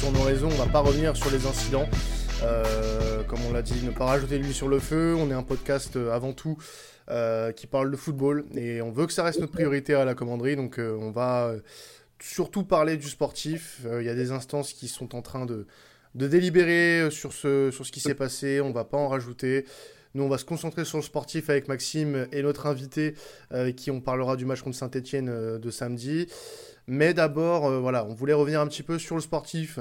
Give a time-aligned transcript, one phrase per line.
[0.00, 1.86] sur nos réseaux, on va pas revenir sur les incidents.
[2.42, 5.14] Euh, comme on l'a dit, ne pas rajouter de l'huile sur le feu.
[5.14, 6.56] On est un podcast euh, avant tout
[7.10, 10.14] euh, qui parle de football et on veut que ça reste notre priorité à la
[10.14, 10.56] commanderie.
[10.56, 11.52] Donc on va
[12.18, 13.82] surtout parler du sportif.
[13.98, 15.66] Il y a des instances qui sont en train de,
[16.14, 18.62] de délibérer sur ce, sur ce qui s'est passé.
[18.62, 19.66] On va pas en rajouter.
[20.14, 23.14] Nous, on va se concentrer sur le sportif avec Maxime et notre invité,
[23.76, 26.26] qui on parlera du match contre Saint-Etienne de samedi.
[26.86, 29.78] Mais d'abord, voilà, on voulait revenir un petit peu sur le sportif,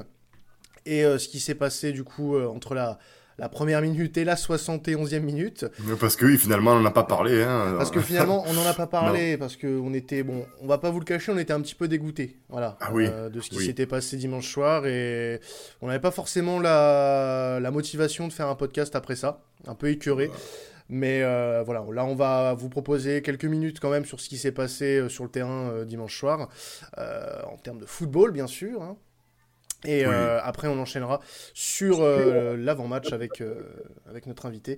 [0.86, 2.98] et euh, ce qui s'est passé du coup euh, entre la,
[3.38, 5.66] la première minute et la 71e minute.
[6.00, 7.44] Parce que oui, finalement, on n'en a pas parlé.
[7.44, 7.76] Hein.
[7.78, 10.90] Parce que finalement, on n'en a pas parlé, parce qu'on était, bon, on va pas
[10.90, 13.06] vous le cacher, on était un petit peu dégoûté voilà, ah oui.
[13.08, 15.40] Euh, de ce qui s'était passé dimanche soir, et
[15.82, 19.90] on n'avait pas forcément la, la, motivation de faire un podcast après ça, un peu
[19.90, 20.32] écœuré.
[20.90, 21.22] Mais
[21.64, 25.08] voilà, là on va vous proposer quelques minutes quand même sur ce qui s'est passé
[25.10, 26.50] sur le terrain dimanche soir,
[26.98, 28.98] en termes de football bien sûr, hein.
[29.86, 31.22] Et euh, après, on enchaînera
[31.54, 33.64] sur euh, l'avant-match avec, euh,
[34.10, 34.78] avec notre invité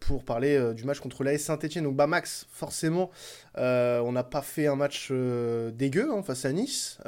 [0.00, 1.84] pour parler du match contre l'AS Saint-Etienne.
[1.84, 3.10] Donc, bah, Max, forcément,
[3.56, 5.12] on n'a pas fait un match
[5.74, 6.98] dégueu hein, face à Nice,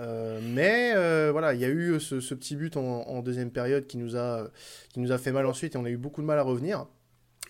[0.42, 0.92] mais
[1.30, 4.50] voilà, il y a eu ce, petit but en, deuxième période qui nous, a,
[4.90, 6.86] qui nous a fait mal ensuite et on a eu beaucoup de mal à revenir.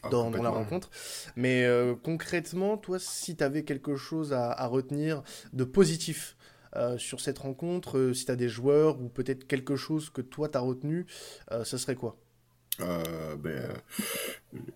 [0.05, 0.91] Ah, dans, la rencontre.
[1.36, 1.66] Mais
[2.02, 6.36] concrètement, toi, si tu avais quelque chose à, à retenir de positif
[6.77, 10.20] euh, sur cette rencontre euh, Si tu as des joueurs ou peut-être quelque chose que
[10.20, 11.06] toi tu as retenu,
[11.52, 12.16] euh, ce serait quoi?
[12.80, 13.69] Ben,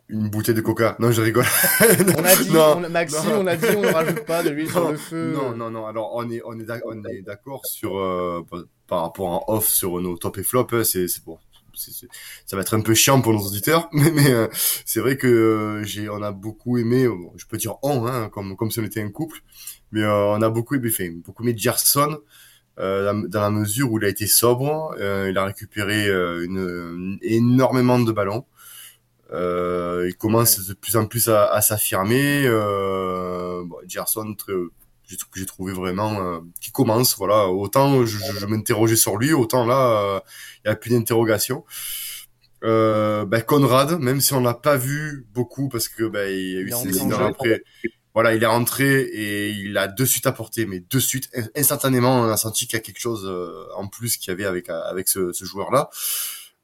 [0.08, 0.94] une bouteille de coca.
[1.00, 1.44] Non, je rigole.
[1.80, 4.92] on a dit, on, Maxime, on a dit, on ne rajoute pas de l'huile sur
[4.92, 5.32] le feu.
[5.32, 5.84] Non, non, non.
[5.84, 8.46] Alors, on est, on est d'accord sur,
[8.86, 10.68] par rapport à off sur nos top et flop.
[10.70, 11.38] Hein, c'est, bon.
[11.78, 14.48] Ça va être un peu chiant pour nos auditeurs, mais, mais
[14.84, 17.08] c'est vrai que j'ai, on a beaucoup aimé.
[17.36, 19.42] je peux dire on, hein, comme comme si on était un couple.
[19.92, 22.18] Mais euh, on a beaucoup aimé, fait, beaucoup aimé Gerson
[22.78, 27.98] euh, dans la mesure où il a été sobre, euh, il a récupéré une, énormément
[27.98, 28.44] de ballons.
[29.32, 32.48] il commence de plus en plus à, à s'affirmer.
[32.48, 34.52] bon, Gerson, très,
[35.34, 40.22] j'ai trouvé vraiment qui commence voilà autant je, je, m'interrogeais sur lui autant là
[40.64, 41.64] il y a plus d'interrogation
[42.64, 46.56] euh, ben Conrad même si on l'a pas vu beaucoup parce que ben il y
[46.56, 47.62] a eu ses après
[48.18, 52.28] voilà, il est rentré et il a de suite apporté, mais de suite, instantanément, on
[52.28, 55.06] a senti qu'il y a quelque chose euh, en plus qu'il y avait avec avec
[55.06, 55.88] ce, ce joueur-là.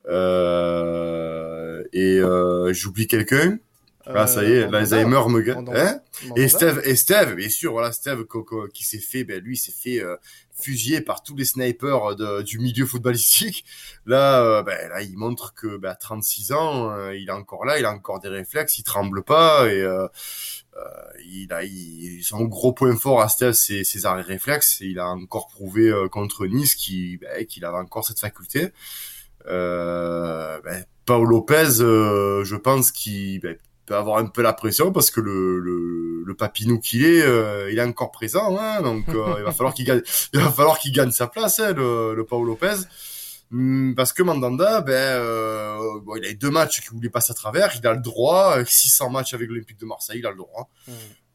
[0.09, 3.59] Euh, et euh, j'oublie quelqu'un.
[4.07, 5.69] Là, ça y est, l'Alzheimer me gagne.
[5.75, 6.01] Hein
[6.37, 8.25] et Steve, et Steve, bien sûr, voilà, Steve
[8.73, 10.17] qui s'est fait, ben lui, s'est fait euh,
[10.53, 13.65] fusiller par tous les snipers de, du milieu footballistique.
[14.07, 17.79] Là, euh, ben, là, il montre que ben, à 36 ans, il est encore là,
[17.79, 19.85] il a encore des réflexes, il tremble pas et
[20.77, 20.81] euh,
[21.27, 24.81] il a il, son gros point fort à Steve c'est ses arrêts réflexes.
[24.81, 28.73] Et il a encore prouvé euh, contre Nice qu'il ben, qu'il avait encore cette faculté.
[29.47, 35.11] Euh, ben, Paul Lopez je pense qu'il ben, peut avoir un peu la pression parce
[35.11, 37.25] que le, le, le papinou qu'il est,
[37.71, 40.03] il est encore présent, hein, donc il va falloir qu'il gagne,
[40.33, 42.77] il va falloir qu'il gagne sa place, hein, le, le Paul Lopez.
[43.51, 47.31] Hmm, parce que Mandanda, ben, euh, bon, il a eu deux matchs qui voulait passer
[47.31, 50.37] à travers, il a le droit, 600 matchs avec l'Olympique de Marseille, il a le
[50.37, 50.71] droit.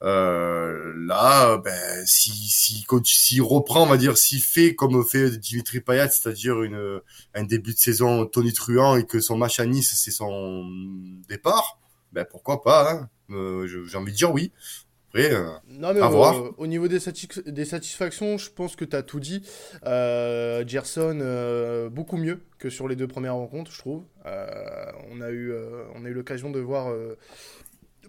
[0.02, 5.82] Euh, là, ben, si, si, s'il reprend, on va dire, s'il fait comme fait Dimitri
[5.82, 7.00] Payet, c'est-à-dire une,
[7.36, 10.66] un début de saison Tony Truant et que son match à Nice, c'est son
[11.30, 11.80] départ,
[12.14, 13.10] ben, pourquoi pas, hein.
[13.32, 14.52] euh, j'ai envie de dire oui.
[15.10, 17.00] Après, euh, non, mais euh, au niveau des,
[17.48, 19.42] des, satisfactions, je pense que tu as tout dit.
[19.86, 24.04] Euh, Gerson, beaucoup mieux que sur les deux premières rencontres, je trouve.
[24.26, 25.52] on a eu,
[25.96, 26.94] on a eu l'occasion de voir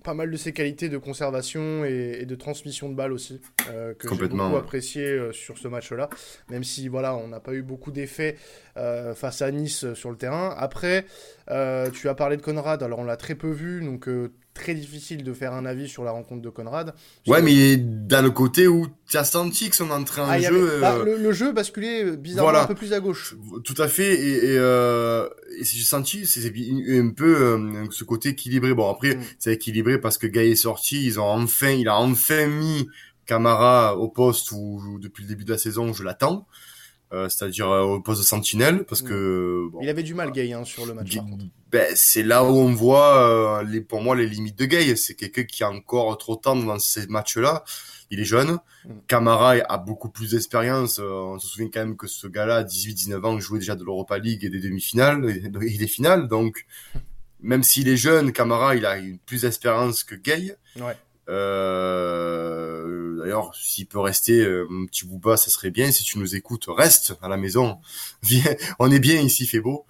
[0.03, 4.09] pas mal de ses qualités de conservation et, de transmission de balles aussi, euh, que
[4.09, 6.09] j'ai beaucoup apprécié euh, sur ce match-là,
[6.49, 8.37] même si voilà, on n'a pas eu beaucoup d'effets
[8.81, 10.55] euh, face à Nice sur le terrain.
[10.59, 11.07] Après,
[11.93, 14.09] tu as parlé de Conrad, alors on l'a très peu vu, donc
[14.55, 16.95] très difficile de faire un avis sur la rencontre de Conrad.
[17.27, 20.79] Ouais, mais dans le côté où tu as senti que son entrée en ah, jeu...
[20.81, 23.37] Bah, le, jeu basculait bizarrement un peu plus à gauche.
[23.65, 25.29] Tout à fait, et, et, euh,
[25.59, 27.59] et j'ai senti c'est un peu
[27.91, 28.75] ce côté équilibré.
[28.75, 29.23] Bon, après, mm.
[29.39, 32.89] c'est équilibré parce que Gaï est sorti, ils ont enfin, il a enfin mis
[33.27, 36.47] Camara au poste où, depuis le début de la saison, je l'attends.
[37.13, 40.65] Euh, c'est-à-dire euh, au poste de sentinelle parce que il avait du mal Gay hein,
[40.65, 41.19] sur le match.
[41.73, 44.95] Ben, c'est là où on voit euh, les pour moi les limites de Gay.
[44.95, 47.65] C'est quelqu'un qui a encore trop de temps dans ces matchs-là.
[48.13, 48.59] Il est jeune.
[48.85, 48.91] Mm.
[49.09, 51.01] Camara a beaucoup plus d'expérience.
[51.01, 54.45] on se souvient quand même que ce gars-là, 18-19 ans, jouait déjà de l'Europa League
[54.45, 56.29] et des demi-finales et des finales.
[56.29, 56.65] Donc
[57.41, 60.55] même s'il est jeune, Camara, il a une plus d'expérience que Gay.
[60.77, 60.97] Ouais.
[61.31, 65.93] Euh, D'ailleurs, s'il peut rester, euh, mon petit Bouba, ça serait bien.
[65.93, 67.79] Si tu nous écoutes, reste à la maison.
[68.23, 69.87] Viens, on est bien ici, fait beau.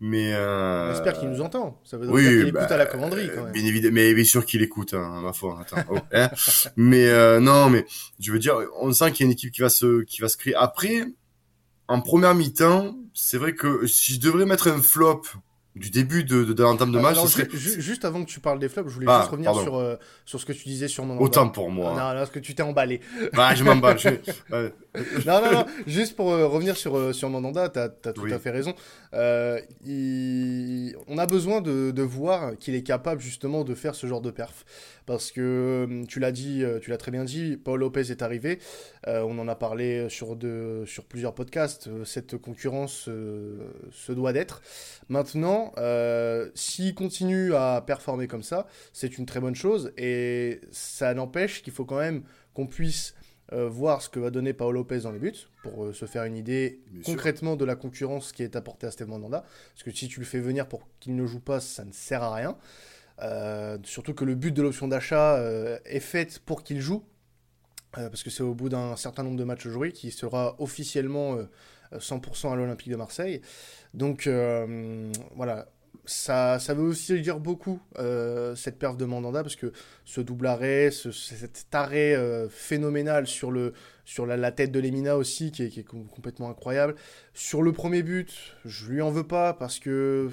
[0.00, 0.92] Mais euh...
[0.92, 1.80] j'espère qu'il nous entend.
[1.84, 3.30] Ça veut dire oui, qu'il écoute à la commanderie.
[3.34, 3.52] Quand même.
[3.52, 5.58] Bien évidemment, mais bien sûr qu'il écoute, hein, ma foi.
[5.60, 6.30] Attends, oh, hein.
[6.76, 7.86] mais euh, non, mais
[8.18, 10.28] je veux dire, on sent qu'il y a une équipe qui va se, qui va
[10.28, 10.54] se créer.
[10.54, 11.06] Après,
[11.88, 15.22] en première mi-temps, c'est vrai que si je devrais mettre un flop
[15.76, 17.12] du début de, de, de l'entame de match.
[17.12, 17.48] Alors, serait...
[17.52, 20.40] juste avant que tu parles des flops, je voulais ah, juste revenir sur, euh, sur
[20.40, 21.90] ce que tu disais sur mon Autant pour moi.
[21.90, 23.00] Non, non, parce que tu t'es emballé.
[23.32, 23.98] Bah, je m'emballe.
[23.98, 24.08] je...
[25.26, 28.32] non, non, non, juste pour euh, revenir sur, euh, sur Mandanda, tu as, tout oui.
[28.32, 28.74] à fait raison.
[29.12, 30.94] Euh, il...
[31.08, 34.30] On a besoin de, de voir qu'il est capable justement de faire ce genre de
[34.30, 34.64] perf.
[35.06, 38.58] Parce que tu l'as dit, tu l'as très bien dit, Paul Lopez est arrivé.
[39.06, 41.90] on en a parlé sur, de, sur plusieurs podcasts.
[42.04, 43.10] Cette concurrence
[43.92, 44.62] se doit d'être.
[45.10, 45.74] Maintenant,
[46.54, 49.92] s'il continue à performer comme ça, c'est une très bonne chose.
[49.98, 52.22] Et ça n'empêche qu'il faut quand même
[52.54, 53.14] qu'on puisse
[53.54, 56.24] euh, voir ce que va donner Paolo Lopez dans les buts, pour euh, se faire
[56.24, 57.58] une idée Bien concrètement sûr.
[57.58, 59.44] de la concurrence qui est apportée à Steve Mandanda.
[59.72, 62.22] Parce que si tu le fais venir pour qu'il ne joue pas, ça ne sert
[62.22, 62.56] à rien.
[63.22, 65.40] Euh, surtout que le but de l'option d'achat
[65.84, 67.04] est fait pour qu'il joue.
[67.92, 71.38] parce que c'est au bout d'un certain nombre de matchs joués qu'il sera officiellement
[71.92, 73.40] 100% à l'Olympique de Marseille.
[73.92, 74.28] Donc
[75.36, 75.68] voilà,
[76.04, 79.72] ça, ça veut aussi dire beaucoup, euh, cette perf de Mandanda, parce que
[80.04, 83.72] ce double arrêt, ce, cet arrêt euh, phénoménal sur, le,
[84.04, 86.94] sur la, la tête de Lemina aussi, qui est, qui est, complètement incroyable.
[87.32, 88.32] Sur le premier but,
[88.64, 90.30] je lui en veux pas, parce que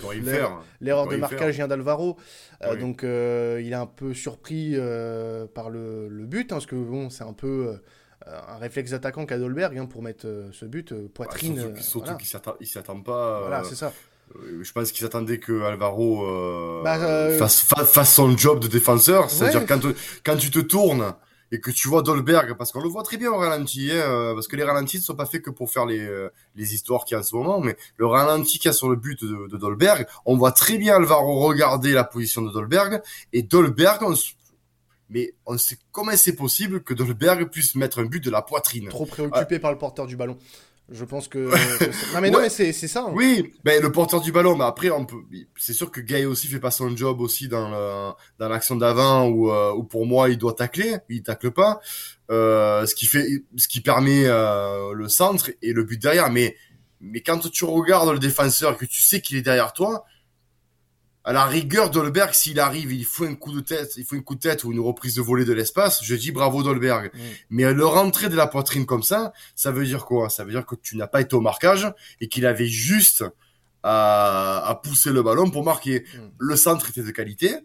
[0.81, 2.17] l'erreur de marquage vient d'Alvaro.
[2.63, 6.65] Euh, donc euh, il est un peu surpris euh, par le, le, but, hein, parce
[6.65, 7.79] que bon, c'est un peu
[8.25, 11.55] un réflexe d'attaquant qu'a Dolberg hein, pour mettre ce but, poitrine.
[11.55, 12.17] Bah, surtout voilà.
[12.57, 13.41] qu'il s'y attend pas.
[13.41, 13.91] Voilà, c'est ça.
[14.35, 17.37] Euh, je pense qu'ils attendaient que Alvaro euh, bah, euh...
[17.37, 19.29] Fasse, fasse, son job de défenseur.
[19.29, 19.65] C'est-à-dire ouais.
[19.65, 19.81] quand,
[20.23, 21.13] quand tu te tournes
[21.51, 24.33] et que tu vois Dolberg, parce qu'on le voit très bien au ralenti, hein, euh,
[24.33, 26.09] parce que les ralentis ne sont pas faits que pour faire les,
[26.55, 28.89] les histoires qu'il y a en ce moment, mais le ralenti qu'il y a sur
[28.89, 33.01] le but de, de, Dolberg, on voit très bien Alvaro regarder la position de Dolberg,
[33.33, 34.13] et Dolberg, on,
[35.09, 38.87] mais on sait comment c'est possible que Dolberg puisse mettre un but de la poitrine.
[38.87, 40.37] Trop préoccupé par le porteur du ballon.
[40.91, 41.39] Je pense que.
[42.13, 43.05] non, mais non, mais c'est ça.
[43.07, 43.13] Hein.
[43.13, 45.23] Oui, ben, le porteur du ballon, mais après, on peut.
[45.57, 48.13] C'est sûr que Gay aussi fait pas son job aussi dans le...
[48.39, 51.79] dans l'action d'avant où, euh, où pour moi il doit tacler, il tacle pas.
[52.29, 56.29] Euh, ce qui fait, ce qui permet euh, le centre et le but derrière.
[56.29, 56.57] Mais
[56.99, 60.03] mais quand tu regardes le défenseur que tu sais qu'il est derrière toi,
[61.23, 64.21] à la rigueur, Dolberg, s'il arrive, il faut un coup de tête, il faut un
[64.21, 67.11] coup de tête ou une reprise de volée de l'espace, je dis bravo Dolberg.
[67.13, 67.19] Mm.
[67.51, 70.29] Mais le rentrer de la poitrine comme ça, ça veut dire quoi?
[70.29, 71.91] Ça veut dire que tu n'as pas été au marquage
[72.21, 73.23] et qu'il avait juste
[73.83, 76.05] à, à, pousser le ballon pour marquer.
[76.13, 76.19] Mm.
[76.39, 77.55] Le centre était de qualité,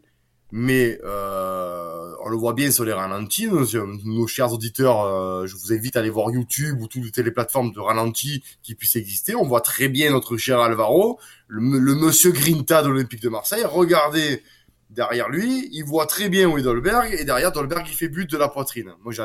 [0.52, 3.48] mais euh, on le voit bien sur les ralentis.
[3.48, 3.66] Nos,
[4.04, 7.72] nos chers auditeurs, euh, je vous invite à aller voir YouTube ou toutes les plateformes
[7.72, 9.34] de ralentis qui puissent exister.
[9.34, 13.64] On voit très bien notre cher Alvaro, le, le monsieur Grinta de l'Olympique de Marseille.
[13.64, 14.42] Regardez
[14.90, 18.30] derrière lui, il voit très bien où est Dolberg, et derrière Dolberg, il fait but
[18.30, 18.92] de la poitrine.
[19.02, 19.24] Moi, j'ai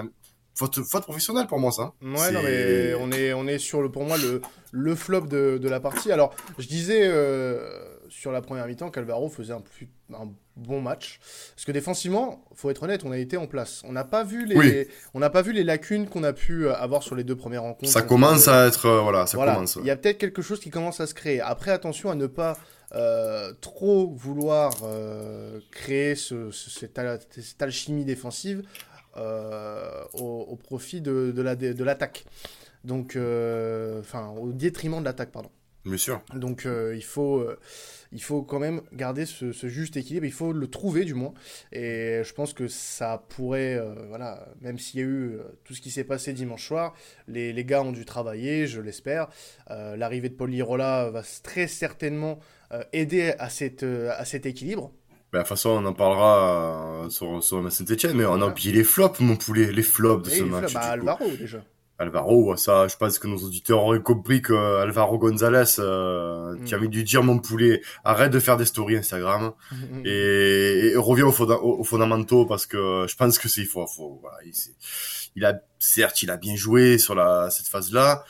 [0.55, 1.93] faute, faute professionnelle pour moi, ça.
[2.01, 5.59] Ouais, non, mais on est, on est sur, le, pour moi, le, le flop de,
[5.59, 6.11] de la partie.
[6.11, 7.03] Alors, je disais...
[7.03, 9.63] Euh sur la première mi-temps qu'Alvaro faisait un,
[10.13, 11.19] un, bon match.
[11.55, 13.81] Parce que défensivement, faut être honnête, on a été en place.
[13.85, 14.87] On n'a pas vu les, oui.
[15.13, 17.91] on n'a pas vu les lacunes qu'on a pu avoir sur les deux premières rencontres.
[17.91, 19.55] Ça commence à être, euh, voilà, ça voilà.
[19.55, 19.77] commence.
[19.81, 21.41] Il y a peut-être quelque chose qui commence à se créer.
[21.41, 22.57] Après, attention à ne pas
[22.93, 26.99] euh, trop vouloir euh, créer ce, ce, cette,
[27.29, 28.63] cette, alchimie défensive
[29.15, 32.25] euh, au, au, profit de, de l'attaque.
[32.25, 35.49] La, Donc, euh, enfin, au détriment de l'attaque, pardon.
[35.85, 36.21] Bien sûr.
[36.35, 37.47] Donc, euh, il faut
[38.11, 41.33] il faut quand même garder ce, ce, juste équilibre, il faut le trouver du moins.
[41.71, 45.73] Et je pense que ça pourrait, euh, voilà, même s'il y a eu euh, tout
[45.73, 46.93] ce qui s'est passé dimanche soir,
[47.27, 49.27] les, les, gars ont dû travailler, je l'espère.
[49.69, 52.39] Euh, L'arrivée de Paul Lirola va très certainement
[52.93, 54.93] aider à, cette, à cet équilibre.
[55.33, 58.85] Ben, de toute façon, on en parlera sur, sur Saint-Etienne, mais on a oublié les
[58.85, 60.73] flops, mon poulet, les flops de Et ce match.
[60.73, 61.61] Bah, Alvaro, déjà.
[62.01, 66.63] Alvaro, ça, je pense que nos auditeurs auraient compris que Alvaro Gonzalez, euh, mm.
[66.65, 70.01] qui a mis dû dire mon poulet, arrête de faire des stories Instagram mm.
[70.05, 74.19] et, et, revient aux, au fondamentaux parce que je pense que c'est il faut, faut
[74.21, 74.53] voilà, il,
[75.35, 78.23] il, a certes il a bien joué sur la cette phase là,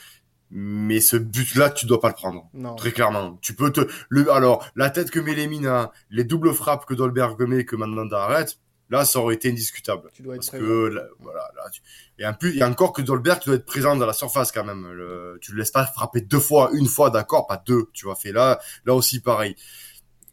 [0.51, 2.49] mais ce but-là, tu dois pas le prendre.
[2.53, 2.75] Non.
[2.75, 3.37] Très clairement.
[3.41, 7.41] Tu peux te, le, alors, la tête que met Lemina, les doubles frappes que Dolberg
[7.47, 8.59] met, que Mandanda arrête,
[8.91, 10.09] là, ça aurait été indiscutable.
[10.13, 11.81] Tu dois être parce que, là, voilà, là, tu...
[12.19, 14.13] et en plus, il y a encore que Dolberg, tu dois être présent dans la
[14.13, 14.91] surface quand même.
[14.91, 15.39] Le...
[15.41, 17.85] Tu le laisses pas frapper deux fois, une fois, d'accord, pas deux.
[17.93, 19.55] Tu vois, fait là, là aussi pareil.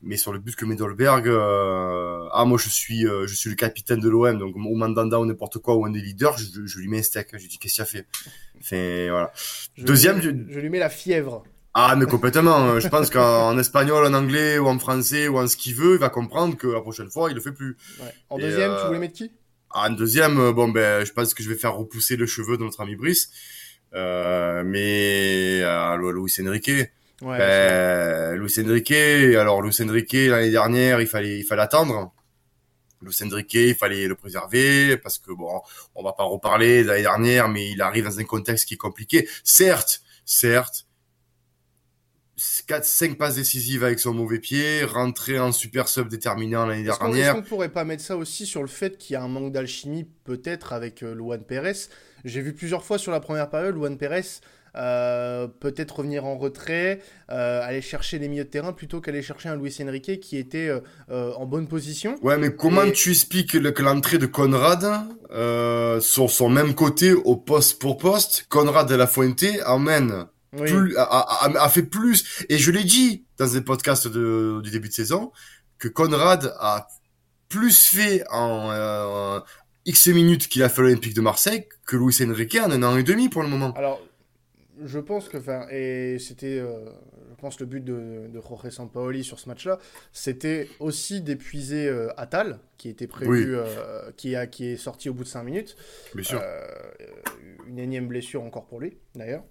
[0.02, 3.50] mais sur le but que met Dolberg, euh, ah moi je suis euh, je suis
[3.50, 6.66] le capitaine de l'OM, donc au mandanda ou n'importe quoi ou un des leaders, je,
[6.66, 7.28] je, lui mets un steak.
[7.32, 8.06] Je lui dis qu'est-ce qu'il a fait?
[8.60, 9.32] Enfin voilà.
[9.78, 11.44] Deuxième, je, lui mets la fièvre.
[11.74, 12.80] Ah mais complètement.
[12.80, 15.98] je pense qu'en espagnol, en anglais ou en français ou en ce qu'il veut, il
[15.98, 17.76] va comprendre que la prochaine fois il le fait plus.
[18.00, 18.12] Ouais.
[18.30, 19.32] En deuxième, tu voulais mettre qui?
[19.70, 22.64] Ah, En deuxième, bon ben je pense que je vais faire repousser le cheveu de
[22.64, 23.30] notre ami Brice.
[23.94, 26.70] Euh, mais euh, Luis Enrique.
[27.20, 32.12] Ouais, ben, Luis Enrique, alors Luis Enrique l'année dernière, il fallait il fallait attendre.
[33.02, 35.60] Luis Enrique, il fallait le préserver parce que bon,
[35.94, 38.78] on va pas reparler de l'année dernière, mais il arrive dans un contexte qui est
[38.78, 39.28] compliqué.
[39.44, 40.86] Certes, certes,
[42.66, 47.30] 4 5 passes décisives avec son mauvais pied, rentrer en super sub déterminant l'année dernière.
[47.30, 49.52] Est-ce qu'on pourrait pas mettre ça aussi sur le fait qu'il y a un manque
[49.52, 51.88] d'alchimie peut-être avec euh, Luan Pérez
[52.24, 54.22] J'ai vu plusieurs fois sur la première période Luan Pérez
[54.76, 59.48] euh, peut-être revenir en retrait, euh, aller chercher les milieux de terrain plutôt qu'aller chercher
[59.48, 60.70] un Luis Enrique qui était
[61.10, 62.14] en bonne position.
[62.22, 64.84] Ouais, mais comment tu expliques que l'entrée de Conrad
[66.00, 70.26] sur son même côté au poste pour poste, Conrad de la Fuente emmène
[70.56, 72.44] plus, a, fait plus.
[72.48, 75.32] Et je l'ai dit dans un podcast de, du début de saison
[75.78, 76.88] que Conrad a
[77.48, 79.42] plus fait en
[79.88, 83.02] X minutes qu'il a fait l'Olympique de Marseille que Luis Enrique en un an et
[83.02, 83.72] demi pour le moment.
[83.72, 84.02] Alors,
[84.84, 86.84] je pense que, enfin, et c'était, euh,
[87.30, 89.78] je pense, le but de, de Jorge Sampaoli sur ce match-là,
[90.12, 95.14] c'était aussi d'épuiser euh, Atal, qui était prévu, euh, qui, a, qui est sorti au
[95.14, 95.76] bout de 5 minutes.
[96.14, 96.42] Bien sûr.
[97.66, 99.44] une énième blessure encore pour lui, d'ailleurs.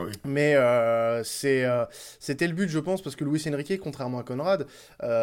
[0.00, 0.12] Oui.
[0.24, 0.54] Mais
[1.24, 1.66] c'est,
[2.20, 4.66] c'était le but, je pense, parce que Luis Enrique, contrairement à Conrad,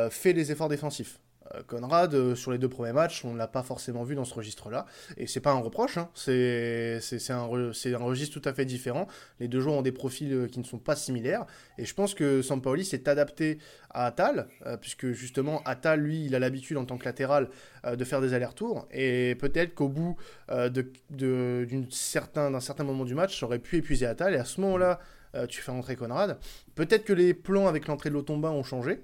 [0.10, 1.20] fait les efforts défensifs.
[1.54, 4.26] Euh, Conrad, euh, sur les deux premiers matchs, on ne l'a pas forcément vu dans
[4.26, 4.86] ce registre-là.
[5.18, 6.10] Et c'est pas un reproche, hein.
[6.16, 7.00] c'est
[7.30, 9.08] un, un, registre tout à fait différent.
[9.40, 11.46] Les deux joueurs ont des profils euh, qui ne sont pas similaires.
[11.78, 13.60] Et je pense que Sampaoli s'est adapté
[13.92, 14.48] à Atal,
[14.82, 17.50] puisque justement, Atal, lui, il a l'habitude en tant que latéral
[17.90, 18.88] de faire des allers-retours.
[18.92, 20.18] Et peut-être qu'au bout
[20.50, 24.34] d'un de, certain, certain moment du match, ça aurait pu épuiser Atal.
[24.34, 25.00] Et à ce moment-là,
[25.48, 26.38] tu fais rentrer Conrad.
[26.76, 29.02] Peut-être que les plans avec l'entrée de l'Otomba ont changé.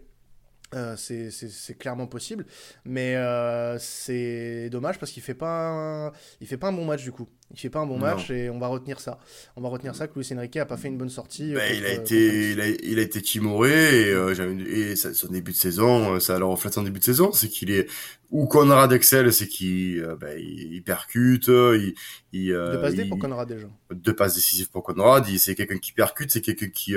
[0.73, 2.45] Euh, c'est clairement possible,
[2.85, 6.11] mais euh, c'est dommage parce qu'il fait pas un...
[6.39, 7.27] il fait pas un bon match du coup.
[7.53, 9.19] Il fait pas un bon match et on va retenir ça.
[9.57, 11.53] On va retenir ça que Luis Enrique a pas fait une bonne sortie.
[11.53, 15.51] Euh, ben, il a été il a, il a, été timoré et, et son début
[15.51, 17.89] de saison, ça le reflète son début de saison, c'est qu'il est
[18.29, 21.95] ou Conrad Excel, c'est qu'il ben, il, percute, il,
[22.31, 23.67] il deux passes pour Conrad déjà.
[23.93, 26.95] Deux passes décisives pour Conrad, c'est quelqu'un qui percute, c'est quelqu'un qui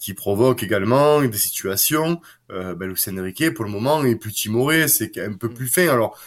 [0.00, 2.20] qui provoque également des situations.
[2.50, 5.88] Euh, ben, Lucien Enrique, pour le moment, est plus timoré, c'est un peu plus fin.
[5.88, 6.18] Alors,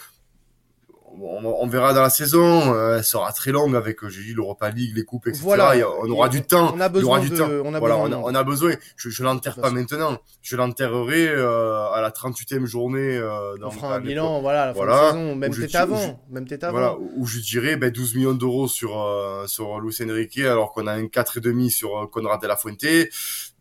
[1.20, 4.70] on, verra dans la saison, euh, elle sera très longue avec, euh, j'ai dit, l'Europa
[4.70, 5.42] League, les coupes, etc.
[5.44, 6.72] Voilà, on aura du temps.
[6.74, 7.48] On a besoin du temps.
[7.64, 8.22] On a voilà, besoin.
[8.24, 8.72] On a, besoin.
[8.96, 10.18] Je, je l'enterre pas maintenant.
[10.42, 13.16] Je l'enterrerai euh, à la 38e journée.
[13.16, 15.36] Euh, dans, on fera un bilan, voilà, à la fin de saison.
[15.36, 16.20] Même peut-être avant.
[16.30, 16.72] même peut-être avant.
[16.72, 20.86] Voilà, où je dirais ben, 12 millions d'euros sur, euh, sur Luis Enrique, alors qu'on
[20.86, 22.84] a un 4,5 sur Conrad de la Fuente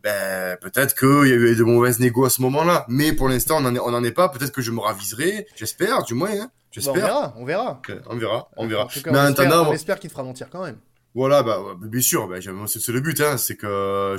[0.04, 2.86] ben peut-être qu'il y a eu de mauvaises négos à ce moment-là.
[2.90, 4.30] Mais pour l'instant, on n'en est, en est pas.
[4.30, 5.48] Peut-être que je me raviserai.
[5.56, 6.32] J'espère, du moins.
[6.32, 6.52] Hein.
[6.72, 6.94] J'espère.
[6.94, 7.82] on verra, on verra.
[8.08, 8.88] on verra, on verra.
[9.06, 10.78] Mais on, on espère qu'il te fera mentir quand même.
[11.16, 14.18] Voilà, bah, bien sûr, bah, c'est le but, hein, c'est que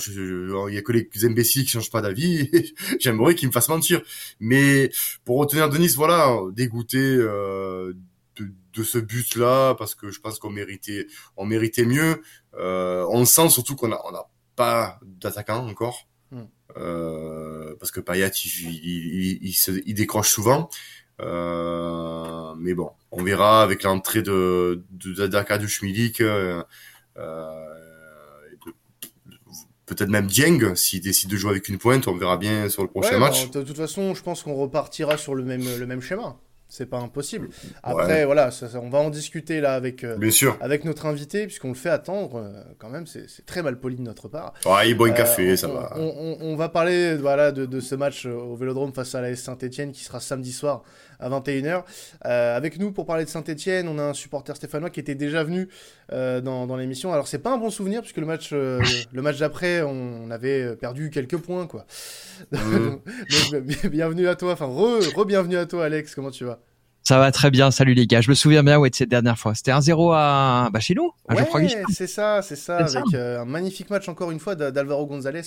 [0.69, 2.49] il y a que les imbéciles qui changent pas d'avis.
[3.01, 4.01] J'aimerais qu'ils me fassent mentir,
[4.39, 4.93] mais
[5.25, 7.95] pour retenir Denis, voilà, dégoûté euh,
[8.37, 12.23] de, de, ce but-là, parce que je pense qu'on méritait, on méritait mieux.
[12.57, 16.07] Euh, on sent surtout qu'on a, on a pas d'attaquant encore.
[16.31, 16.45] Hmm.
[16.77, 20.69] Euh, parce que Payet il, il, il, se, il, décroche souvent
[21.21, 26.63] euh, mais bon, on verra avec l'entrée de, de, d'Arkadiusz Milik, euh,
[29.87, 32.89] peut-être même Dieng, s'il décide de jouer avec une pointe, on verra bien sur le
[32.89, 33.51] prochain match.
[33.51, 36.37] de toute façon, je pense qu'on repartira sur le même, le même schéma
[36.75, 37.51] c'est pas impossible.
[37.85, 38.51] Après, voilà,
[38.83, 40.59] on va en discuter là avec, euh, Bien sûr.
[40.61, 44.03] avec notre invité, puisqu'on le fait attendre euh, quand même, c'est très mal poli de
[44.03, 44.55] notre part.
[44.67, 45.93] Ouais, il boit un euh, café, ça va.
[45.97, 49.93] On, on, va parler voilà, de, de, ce match au Vélodrome face à la Saint-Etienne
[49.93, 50.83] qui sera samedi soir
[51.25, 51.85] à 21h.
[52.23, 55.69] avec nous pour parler de Saint-Etienne, on a un supporter stéphanois qui était déjà venu
[56.11, 57.13] dans, dans l'émission.
[57.13, 61.11] Alors, c'est pas un bon souvenir, puisque le match, le match d'après, on, avait perdu
[61.11, 61.87] quelques points, quoi.
[62.53, 63.03] Donc,
[63.91, 66.61] bienvenue à toi, enfin, re-bienvenue à toi, Alex, comment tu vas?
[67.05, 68.23] Ça va très bien, salut les gars.
[68.23, 69.55] Je me souviens bien ouais, de cette dernière fois.
[69.55, 71.13] C'était un 0 à bah, chez nous.
[71.29, 71.45] Ouais,
[71.93, 75.43] c'est ça, c'est ça, avec euh, un magnifique match encore une fois d'Alvaro Gonzalez.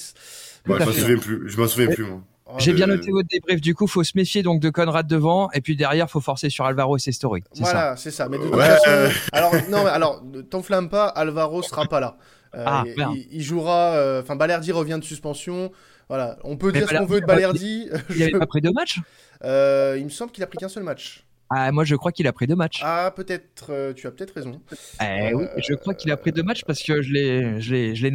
[0.67, 2.21] Ouais, je m'en souviens plus, je m'en souviens plus moi.
[2.49, 3.59] Oh, J'ai bien noté votre débrief.
[3.59, 6.65] Du coup, faut se méfier donc de Conrad devant, et puis derrière, faut forcer sur
[6.65, 7.43] Alvaro et ses stories.
[7.55, 8.29] Voilà, c'est ça.
[8.29, 12.17] Mais de toute façon, alors non, alors t'enflamme pas, Alvaro sera pas là.
[12.55, 13.95] Euh, ah, il, il, jouera.
[13.95, 15.71] Euh, enfin, Balerdi revient de suspension.
[16.07, 17.89] Voilà, on peut dire ce qu'on veut de Balerdi.
[18.09, 18.99] Il n'avait pas pris deux matchs?
[19.43, 21.25] Euh, Il me semble qu'il a pris qu'un seul match.
[21.49, 22.81] Ah, moi je crois qu'il a pris deux matchs.
[22.83, 24.61] Ah, peut-être, euh, tu as peut-être raison.
[25.01, 28.07] Eh, oui, je crois qu'il a pris deux matchs parce que je l'ai, je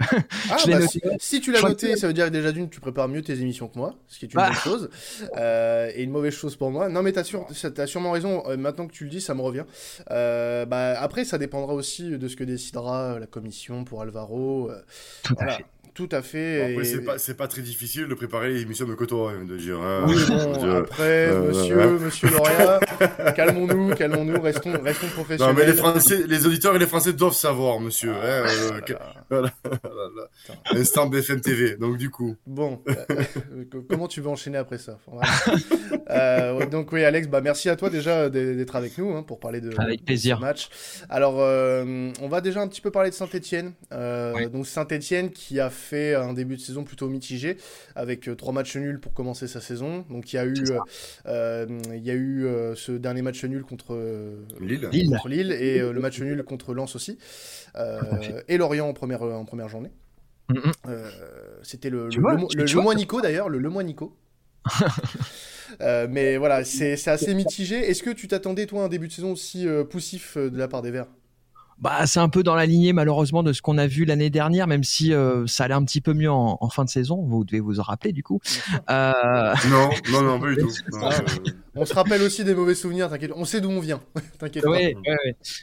[0.00, 1.00] je noté.
[1.04, 3.22] Ah, bah, si, tu l'as noté, ça veut dire que déjà d'une, tu prépares mieux
[3.22, 4.48] tes émissions que moi, ce qui est une bah.
[4.48, 4.90] bonne chose,
[5.36, 6.88] euh, et une mauvaise chose pour moi.
[6.88, 7.46] Non, mais t'as, sûr,
[7.76, 8.42] as sûrement raison.
[8.46, 9.64] Euh, maintenant que tu le dis, ça me revient.
[10.10, 14.70] Euh, bah, après, ça dépendra aussi de ce que décidera la commission pour Alvaro.
[15.22, 15.64] Tout à fait.
[15.94, 16.76] Tout à fait.
[17.18, 19.80] c'est pas, très difficile de préparer l'émission de Coto, hein, de dire.
[19.80, 20.04] Hein.
[20.08, 22.80] oui, bon, après, euh, monsieur, monsieur Lauria,
[23.36, 25.54] calmons-nous, calmons-nous, restons, restons professionnels.
[25.54, 28.10] Non, mais les Français, les auditeurs et les Français doivent savoir, monsieur.
[28.10, 28.80] hein, euh,
[29.30, 29.52] voilà.
[30.72, 32.34] Instant BFM TV, donc du coup.
[32.44, 34.98] Bon, euh, comment tu veux enchaîner après ça
[36.72, 39.70] Donc oui, Alex, bah merci à toi déjà d'être avec nous hein, pour parler de,
[39.78, 40.38] avec plaisir.
[40.38, 40.68] ce match.
[41.08, 43.74] Alors, on va déjà un petit peu parler de Saint-Etienne.
[43.92, 47.56] Donc Saint-Etienne qui a fait fait un début de saison plutôt mitigé,
[47.94, 50.04] avec euh, trois matchs nuls pour commencer sa saison.
[50.10, 50.78] Donc il y a eu, euh,
[51.26, 53.96] euh, il y a eu ce dernier match nul contre
[54.60, 54.88] Lille.
[55.08, 57.18] contre Lille et le match nul contre Lens aussi,
[58.48, 59.90] et Lorient en première, en première journée.
[61.62, 64.16] C'était le, le, mois Nico d'ailleurs, le Le mois Nico.
[65.80, 67.76] mais voilà, c'est assez mitigé.
[67.76, 70.82] Est-ce que tu t'attendais, toi, à un début de saison aussi poussif de la part
[70.82, 71.08] des Verts?
[71.78, 74.66] Bah, c'est un peu dans la lignée malheureusement de ce qu'on a vu l'année dernière,
[74.66, 77.22] même si euh, ça allait un petit peu mieux en, fin de saison.
[77.22, 78.40] Vous devez vous en rappeler du coup.
[78.90, 79.12] Euh...
[79.70, 80.70] Non, non, non, pas du tout.
[81.76, 83.08] on se rappelle aussi des mauvais souvenirs.
[83.08, 84.00] T'inquiète, on sait d'où on vient.
[84.38, 84.64] t'inquiète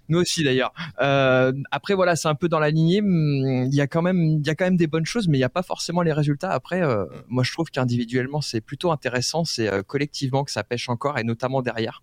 [0.10, 0.74] Nous aussi d'ailleurs.
[1.02, 3.02] Euh, après voilà, c'est un peu dans la lignée.
[3.02, 5.38] Hum, il y a quand même, il y a quand même des bonnes choses, mais
[5.38, 6.52] il n'y a pas forcément les résultats.
[6.52, 9.46] Après, euh, moi je trouve qu'individuellement c'est plutôt intéressant.
[9.46, 12.02] C'est collectivement que ça pêche encore et notamment derrière.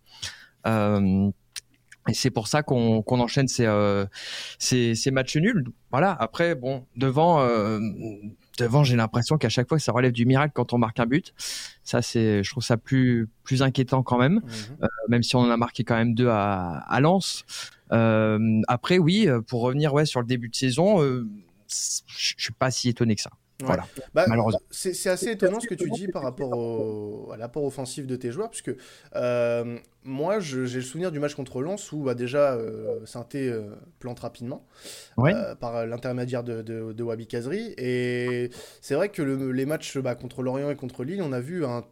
[0.66, 1.30] Euh,
[2.08, 4.06] et c'est pour ça qu'on enchaîne ces, euh,
[4.58, 5.64] ces, ces, matchs nuls.
[5.90, 6.12] Voilà.
[6.12, 7.78] Après, bon, devant, euh,
[8.58, 11.34] devant, j'ai l'impression qu'à chaque fois, ça relève du miracle quand on marque un but.
[11.84, 14.42] Ça, c'est, je trouve ça plus, plus inquiétant quand même, mhm.
[14.82, 17.44] euh, même si on en a marqué quand même deux à, à Lens.
[17.92, 21.24] Euh, après, oui, pour revenir ouais sur le début de saison, je
[22.36, 23.30] suis pas si étonné que ça.
[23.64, 23.86] Voilà.
[24.14, 24.26] Bah,
[24.70, 28.30] c'est assez étonnant ce que tu dis par rapport au, à l'apport offensif de tes
[28.30, 28.74] joueurs, puisque
[29.16, 33.74] euh, moi, j'ai le souvenir du match contre Lens où bah, déjà euh, Sainté euh,
[33.98, 34.66] plante rapidement
[35.18, 37.74] euh, par l'intermédiaire de, de, Wabi Kazri.
[37.76, 41.64] Et c'est vrai que les matchs bah, contre Lorient et contre Lille, on a vu
[41.64, 41.84] un,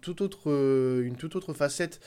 [0.00, 0.50] tout autre,
[1.02, 2.00] une toute autre facette.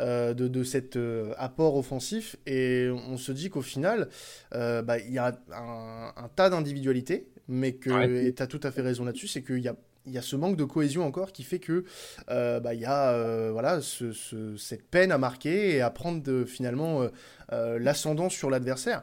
[0.00, 0.98] de, de, cet
[1.36, 4.08] apport offensif et on se dit qu'au final
[4.50, 8.82] bah, il y a un, un tas d'individualités mais que tu as tout à fait
[8.82, 11.42] raison là-dessus, c'est qu'il y a il y a ce manque de cohésion encore qui
[11.42, 11.84] fait que
[12.30, 14.12] euh, bah, il y a euh, voilà ce,
[14.56, 17.06] cette peine à marquer et à prendre finalement
[17.52, 19.02] euh, l'ascendant sur l'adversaire.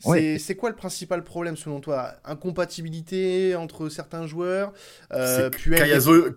[0.00, 2.14] C'est quoi le principal problème selon toi?
[2.24, 4.72] Incompatibilité entre certains joueurs
[5.12, 5.50] euh,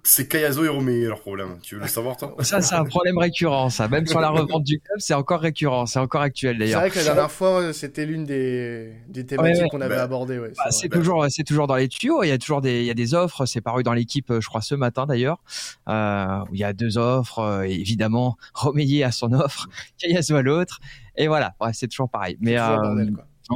[0.03, 1.57] C'est Kayazo, et Romé leur problème.
[1.61, 2.35] Tu veux le savoir toi?
[2.41, 3.69] Ça c'est un problème récurrent.
[3.69, 5.85] Ça, même sur la revente du club, c'est encore récurrent.
[5.85, 6.81] C'est encore actuel d'ailleurs.
[6.81, 10.39] C'est vrai que la dernière fois, c'était l'une des, des, thématiques qu'on avait bah, abordées.
[10.39, 12.23] Bah, c'est toujours, c'est toujours dans les tuyaux.
[12.23, 13.45] Il y a toujours des, il y a des offres.
[13.45, 15.39] C'est paru dans l'équipe, je crois, ce matin d'ailleurs.
[15.87, 17.39] Euh, où il y a deux offres.
[17.39, 20.79] Euh, évidemment, Romélier a son offre, Kayazo a l'autre.
[21.15, 22.37] Et voilà, c'est toujours pareil.
[22.39, 22.57] Mais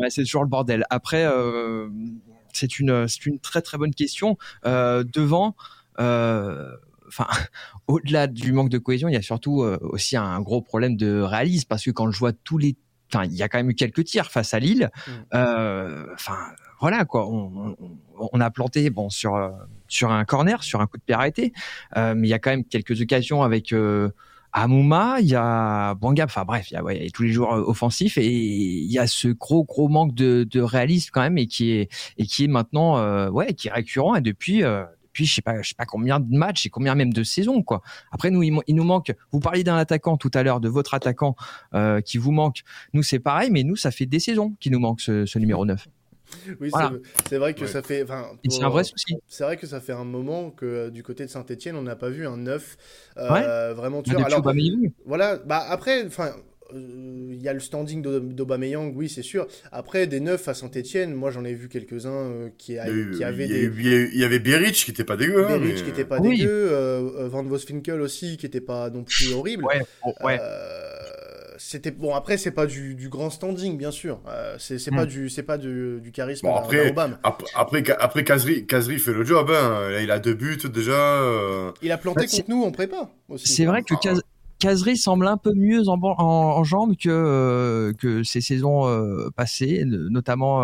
[0.10, 0.86] c'est toujours le bordel.
[0.90, 1.90] Après, euh,
[2.54, 4.38] c'est une, c'est une très très bonne question.
[4.66, 5.56] Euh, devant,
[6.00, 6.72] euh,
[7.08, 7.28] enfin,
[7.88, 11.68] au-delà du manque de cohésion, il y a surtout aussi un gros problème de réalisme
[11.68, 12.76] parce que quand je vois tous les,
[13.14, 14.90] enfin, il y a quand même eu quelques tirs face à Lille.
[15.08, 15.12] Mm.
[16.14, 16.38] Enfin,
[16.80, 17.28] voilà quoi.
[17.28, 17.76] On,
[18.18, 19.52] on, a planté bon sur
[19.88, 21.54] sur un corner, sur un coup de pied arrêté,
[21.96, 23.74] mais il y a quand même quelques occasions avec
[24.58, 27.64] Amouma, il y a Bangab, enfin bref, il y a, ouais, tous les joueurs euh,
[27.68, 31.46] offensifs et il y a ce gros gros manque de, de réalisme quand même et
[31.46, 35.26] qui est et qui est maintenant euh, ouais qui est récurrent et depuis euh, depuis
[35.26, 37.82] je sais pas je sais pas combien de matchs et combien même de saisons quoi.
[38.14, 39.12] Après nous il, nous manque.
[39.34, 41.36] Vous parliez d'un attaquant tout à l'heure de votre attaquant
[41.74, 42.64] euh, qui vous manque.
[42.94, 45.66] Nous c'est pareil mais nous ça fait des saisons qui nous manque ce, ce numéro
[45.66, 45.86] 9.
[46.60, 46.72] oui,
[47.28, 48.06] c'est vrai que ça fait.
[48.50, 49.16] C'est un vrai souci.
[49.28, 51.96] C'est vrai que ça fait un moment que euh, du côté de Saint-Etienne, on n'a
[51.96, 52.78] pas vu un neuf
[53.18, 54.26] euh, vraiment tueur.
[54.26, 54.44] Alors,
[55.06, 56.32] voilà, bah après, enfin.
[56.74, 59.48] Euh, il y a le standing d'Aubameyang, oui, c'est sûr.
[59.72, 63.66] Après, des neufs à Saint-Etienne, moi j'en ai vu quelques-uns qui, qui, avaient des.
[63.66, 65.46] Il y avait Beric qui était pas dégueu.
[65.46, 66.72] Hein, Beric qui était pas dégueu.
[67.28, 69.64] Van Vosfinkel aussi qui était pas non plus horrible.
[69.64, 69.86] Ouais,
[70.24, 70.40] ouais
[71.68, 75.06] c'était bon après c'est pas du, du, grand standing bien sûr euh, c'est c'est pas
[75.06, 75.10] hmm.
[75.10, 79.50] du c'est pas du, du charisme bon, après, après après Kazri Kazri fait le job
[79.52, 79.90] hein.
[80.00, 81.72] il a deux buts déjà euh.
[81.82, 84.22] il a planté bah, contre nous en prépa aussi c'est vrai que Kaz...
[84.60, 88.84] Kazri semble un peu mieux en, en, en jambes que euh, que ces saisons
[89.36, 90.64] passées notamment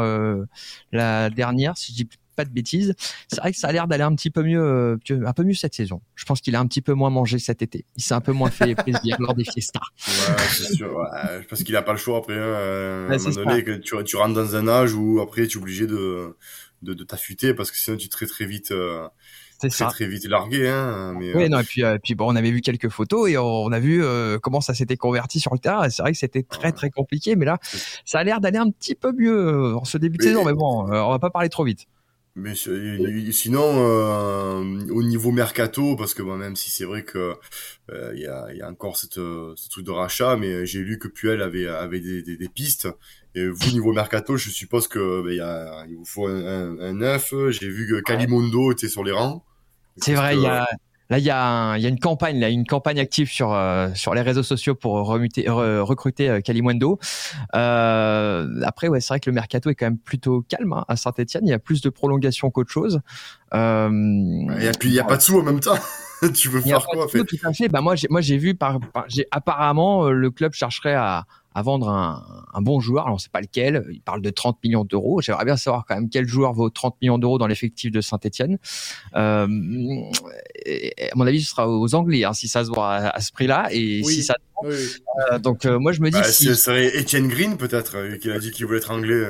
[0.92, 2.94] la dernière si je dis pas de bêtises.
[3.28, 5.74] C'est vrai que ça a l'air d'aller un petit peu mieux, un peu mieux cette
[5.74, 6.02] saison.
[6.16, 7.86] Je pense qu'il a un petit peu moins mangé cet été.
[7.98, 9.80] Il s'est un peu moins fait plaisir lors des fiestas.
[10.08, 11.06] Ouais, c'est sûr.
[11.50, 12.38] parce qu'il a pas le choix après.
[12.38, 15.62] À un moment donné, que tu, tu rentres dans un âge où après tu es
[15.62, 16.36] obligé de
[16.82, 18.74] de, de t'affûter parce que sinon tu très très vite
[19.62, 19.88] c'est ça.
[19.88, 21.14] très vite largué, hein.
[21.18, 23.38] Mais, oui, euh, non, et puis, euh, puis bon, on avait vu quelques photos et
[23.38, 25.88] on, a vu euh, comment ça s'était converti sur le terrain.
[25.90, 27.60] C'est vrai que c'était très très compliqué, mais là,
[28.04, 30.46] ça a l'air d'aller un petit peu mieux en ce début de saison.
[30.46, 31.86] Mais bon, on va pas parler trop vite.
[32.36, 33.62] Mais sinon,
[34.90, 37.36] au niveau mercato, parce que bon, même si c'est vrai que
[37.92, 41.10] il y, a, y, a, encore cette, ce truc de rachat, mais j'ai lu que
[41.10, 42.88] Puel avait avait des, des, des pistes.
[43.36, 46.94] Et vous, niveau mercato, je suppose que ben, y a, il vous faut un, un,
[46.94, 47.34] neuf.
[47.50, 49.44] J'ai vu que Kalimondo était sur les rangs.
[49.98, 50.68] C'est vrai, il y a
[51.12, 51.30] là il y y
[51.86, 55.46] a une campagne là, une campagne active sur euh, sur les réseaux sociaux pour remuter,
[55.48, 57.00] recruter euh, Kalimundo.
[57.54, 60.96] Euh, après ouais, c'est vrai que le mercato est quand même plutôt calme hein, à
[60.96, 63.02] Saint-Étienne, il y a plus de prolongations qu'autre chose.
[63.54, 63.90] Euh,
[64.62, 65.78] et puis il y a pas de sous en même temps.
[66.34, 67.24] tu veux faire quoi fait?
[67.24, 67.68] Tout à fait.
[67.68, 71.26] Bah moi j'ai moi j'ai vu par, par j'ai apparemment euh, le club chercherait à
[71.54, 73.06] à vendre un, un bon joueur.
[73.06, 73.86] Alors, on sait pas lequel.
[73.92, 75.22] Il parle de 30 millions d'euros.
[75.22, 78.58] J'aimerais bien savoir quand même quel joueur vaut 30 millions d'euros dans l'effectif de Saint-Etienne.
[79.16, 83.32] Euh, à mon avis, ce sera aux Anglais, hein, si ça se voit à, ce
[83.32, 83.68] prix-là.
[83.72, 84.36] Et si ça.
[84.64, 84.76] Oui,
[85.32, 86.18] euh, donc, euh, moi, je me dis.
[86.18, 86.46] Bah, si...
[86.46, 89.24] Ce serait Etienne Green, peut-être, euh, qui a dit qu'il voulait être anglais.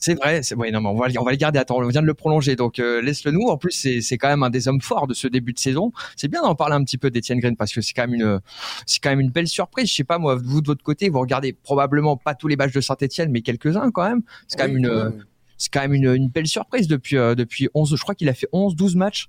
[0.00, 1.58] C'est vrai, c'est ouais, non, mais on va, on va le garder.
[1.58, 3.48] Attends, on vient de le prolonger, donc euh, laisse-le nous.
[3.48, 5.92] En plus, c'est, c'est quand même un des hommes forts de ce début de saison.
[6.16, 8.40] C'est bien d'en parler un petit peu d'Etienne Green parce que c'est quand même une,
[8.86, 9.90] c'est quand même une belle surprise.
[9.90, 12.72] Je sais pas moi, vous de votre côté, vous regardez probablement pas tous les matchs
[12.72, 14.22] de Saint-Etienne, mais quelques-uns quand même.
[14.48, 15.12] C'est quand même une,
[15.58, 17.94] c'est quand même une, une belle surprise depuis euh, depuis 11.
[17.94, 19.28] Je crois qu'il a fait 11, 12 matchs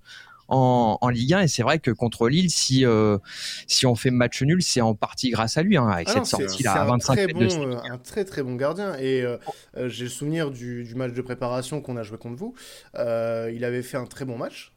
[0.51, 3.17] en, en Ligue 1 et c'est vrai que contre Lille si euh,
[3.67, 6.25] si on fait match nul c'est en partie grâce à lui hein, avec ah cette
[6.25, 8.97] sortie là à 25 très bon, euh, un très très bon gardien.
[8.99, 9.37] Et euh,
[9.87, 12.53] j'ai le souvenir du, du, match de préparation qu'on a joué contre vous.
[12.95, 14.73] Il avait fait un très bon match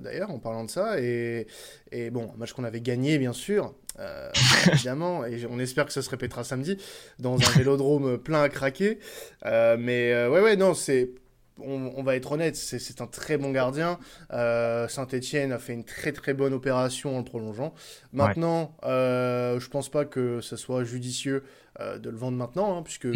[0.00, 0.98] d'ailleurs en parlant de ça.
[0.98, 1.46] Et,
[1.92, 3.74] et bon un match qu'on avait gagné bien sûr
[4.72, 6.78] évidemment, et on espère que ça se répétera samedi
[7.18, 8.98] dans un vélodrome plein à craquer.
[9.44, 11.10] mais ouais, ouais, non, c'est
[11.64, 13.98] on, va être honnête, c'est un très bon gardien.
[14.32, 17.74] Euh, Saint-Etienne a fait une très très bonne opération en le prolongeant.
[18.12, 21.44] Maintenant, euh, je pense pas que ce soit judicieux
[21.80, 23.08] euh, de le vendre maintenant, hein, puisque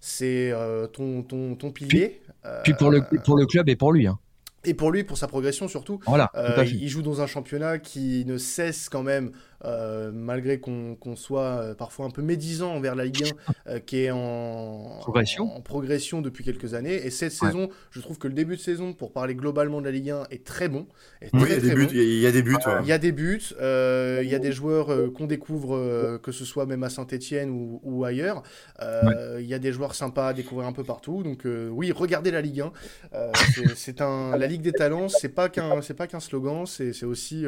[0.00, 0.52] c'est
[0.92, 2.22] ton, ton, ton, pilier.
[2.64, 4.06] Puis, pour, le, pour le club et pour lui.
[4.06, 4.18] Hein.
[4.64, 6.00] Et pour lui, pour sa progression surtout.
[6.06, 6.30] Voilà,
[6.66, 9.32] il joue dans un championnat qui ne cesse quand même
[9.64, 13.24] euh, malgré qu'on soit euh, parfois un peu médisant envers la Ligue
[13.66, 15.54] 1, euh, qui est en progression.
[15.54, 16.94] En, progression depuis quelques années.
[16.94, 19.90] Et cette saison, je trouve que le début de saison, pour parler globalement de la
[19.90, 20.86] Ligue 1, est très bon.
[21.20, 22.56] il, y a des buts, il y a des buts.
[22.82, 23.42] Il y a des buts.
[23.60, 27.50] il y a des joueurs qu'on découvre, que ce soit même à Saint-Etienne
[27.82, 28.42] ou, ailleurs.
[28.80, 31.22] Il y a des joueurs sympas à découvrir un peu partout.
[31.22, 32.72] Donc oui, regardez la Ligue 1.
[33.76, 35.08] c'est un la Ligue des talents.
[35.08, 36.64] C'est pas qu'un c'est pas qu'un slogan.
[36.66, 37.44] C'est aussi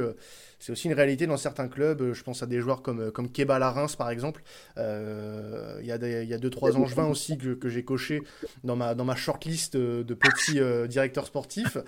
[0.63, 2.01] c'est aussi une réalité dans certains clubs.
[2.01, 4.45] Euh, je pense à des joueurs comme, euh, comme Keba Larins, par exemple.
[4.79, 8.23] Euh, il y a 2-3 angevins aussi que, que j'ai coché
[8.63, 11.79] dans ma, dans ma shortlist de, petits directeurs sportifs.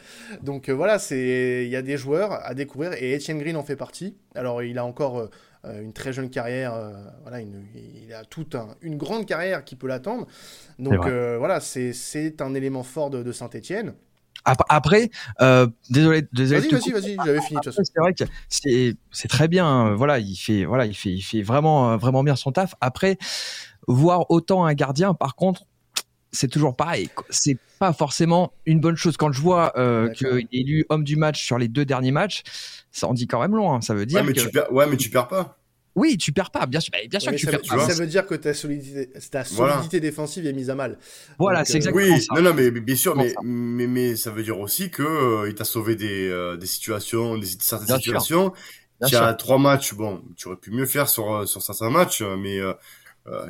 [0.42, 4.16] Donc voilà, il y a des joueurs à découvrir et Etienne Green en fait partie.
[4.34, 5.28] Alors il a encore
[5.64, 6.74] une très jeune carrière,
[7.22, 10.26] voilà, il a toute une grande carrière qui peut l'attendre.
[10.80, 13.94] Donc voilà, c'est un élément fort de, de Saint-Etienne.
[14.44, 16.60] Après, euh, désolé, désolé.
[16.60, 17.60] Vas-y, vas-y, vas-y, j'avais fini.
[17.64, 19.88] C'est vrai que c'est c'est très bien.
[19.88, 22.74] Euh, voilà, il fait voilà, il fait il fait vraiment euh, vraiment bien son taf.
[22.80, 23.16] Après,
[23.88, 25.62] voir autant un gardien, par contre,
[26.30, 27.08] c'est toujours pareil.
[27.30, 29.16] C'est pas forcément une bonne chose.
[29.16, 32.42] Quand je vois euh, qu'il est élu homme du match sur les deux derniers matchs,
[32.90, 33.72] ça en dit quand même long.
[33.72, 33.80] Hein.
[33.80, 34.40] Ça veut dire ouais, mais que...
[34.40, 35.58] tu perds, ouais, mais tu perds pas.
[35.94, 37.88] Oui, tu perds pas, bien sûr, bien sûr que tu perds pas.
[37.88, 40.98] Ça veut dire que ta solidité, ta solidité défensive est mise à mal.
[41.38, 42.34] Voilà, c'est euh, exactement oui, ça.
[42.34, 45.54] non, non, mais bien sûr, mais, mais, mais, ça veut dire aussi que euh, il
[45.54, 48.52] t'a sauvé des, euh, des situations, des certaines situations.
[49.06, 52.58] Tu as trois matchs, bon, tu aurais pu mieux faire sur sur certains matchs, mais
[52.58, 52.72] euh,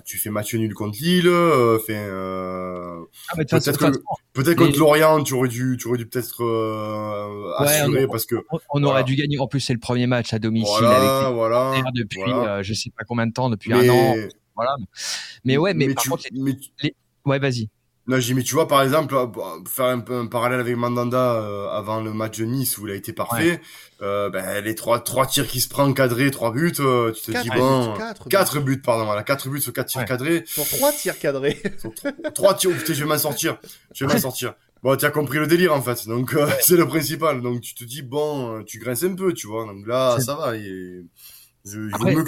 [0.05, 3.99] tu fais match nul contre Lille, euh, euh, ah, peut-être que,
[4.33, 8.37] peut-être contre Lorient, tu aurais dû, tu aurais dû peut-être euh, assurer parce que
[8.71, 9.39] on, aurait dû gagner.
[9.39, 12.91] En plus, c'est le premier match à domicile voilà, avec voilà, depuis euh, je sais
[12.91, 14.15] pas combien de temps, depuis un an.
[14.55, 14.77] Voilà.
[15.45, 16.25] Mais ouais, mais, par contre,
[17.27, 17.69] ouais, vas-y.
[18.07, 19.15] Non, j'ai mis, tu vois, par exemple,
[19.67, 22.93] faire un peu un parallèle avec Mandanda euh, avant le match de Nice où il
[22.93, 23.63] a été parfait.
[24.03, 27.43] Euh, ben, les trois, trois tirs qui se prend cadrés, trois buts, euh, tu te
[27.43, 27.95] dis bon,
[28.29, 30.43] quatre, buts, pardon, voilà, quatre buts sur quatre tirs cadrés.
[30.47, 31.63] Sur trois tirs cadrés.
[32.35, 33.57] trois tirs, putain, je vais m'en sortir,
[33.95, 34.55] je vais m'en sortir.
[34.83, 37.41] Bon, tu as compris le délire en fait, donc c'est le principal.
[37.41, 39.65] Donc tu te dis bon, tu grinces un peu, tu vois.
[39.65, 40.53] Donc là, ça va.
[41.65, 42.25] Je, Après, mieux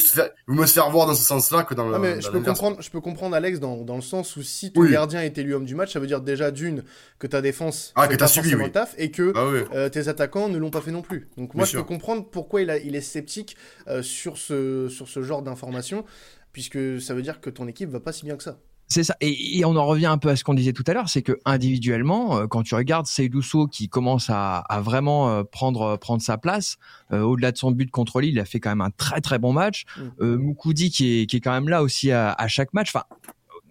[0.47, 1.95] vous me faire voir dans ce sens-là que dans le.
[1.95, 4.73] Ah, mais je, peux comprendre, je peux comprendre, Alex, dans, dans le sens où si
[4.73, 6.85] ton gardien est élu homme du match, ça veut dire déjà d'une
[7.19, 10.49] que ta défense ah, que t'as suivi, le taf et que ah euh, tes attaquants
[10.49, 11.29] ne l'ont pas fait non plus.
[11.37, 15.07] Donc moi, je peux comprendre pourquoi il, a, il est sceptique euh, sur, ce, sur
[15.07, 16.07] ce genre d'informations,
[16.53, 18.59] puisque ça veut dire que ton équipe va pas si bien que ça.
[18.89, 19.17] C'est ça.
[19.21, 21.39] Et, on en revient un peu à ce qu'on disait tout à l'heure, c'est que
[21.45, 26.77] individuellement, euh, quand tu regardes Seydousso qui commence à, vraiment euh, prendre prendre sa place,
[27.13, 29.39] euh, au-delà de son but contre Lille, il a fait quand même un très très
[29.39, 29.85] bon match.
[30.21, 30.37] Mm.
[30.37, 32.91] Moukoudi qui est, qui est quand même là aussi à, à chaque match.
[32.95, 33.05] Enfin,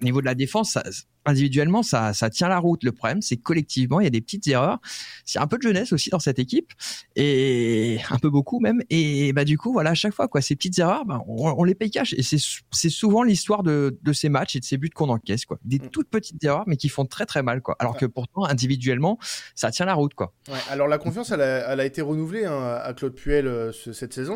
[0.01, 0.83] au niveau de la défense, ça,
[1.25, 2.83] individuellement, ça, ça tient la route.
[2.83, 4.79] Le problème, c'est collectivement, il y a des petites erreurs.
[5.25, 6.71] C'est un peu de jeunesse aussi dans cette équipe
[7.15, 8.81] et un peu beaucoup même.
[8.89, 11.75] Et bah du coup, voilà, à chaque fois, quoi, ces petites erreurs, bah, on, les
[11.75, 12.13] paye cash.
[12.13, 15.57] Et c'est, souvent l'histoire de, de ces matchs et de ces buts qu'on encaisse, quoi.
[15.63, 15.89] Des mm.
[15.89, 17.75] toutes petites erreurs, mais qui font très très mal, quoi.
[17.79, 19.17] Alors que pourtant, individuellement,
[19.55, 20.33] ça tient la route, quoi.
[20.47, 23.71] Ouais, alors la confiance, elle a, elle a été renouvelée hein, à Claude Puel euh,
[23.71, 24.35] cette saison.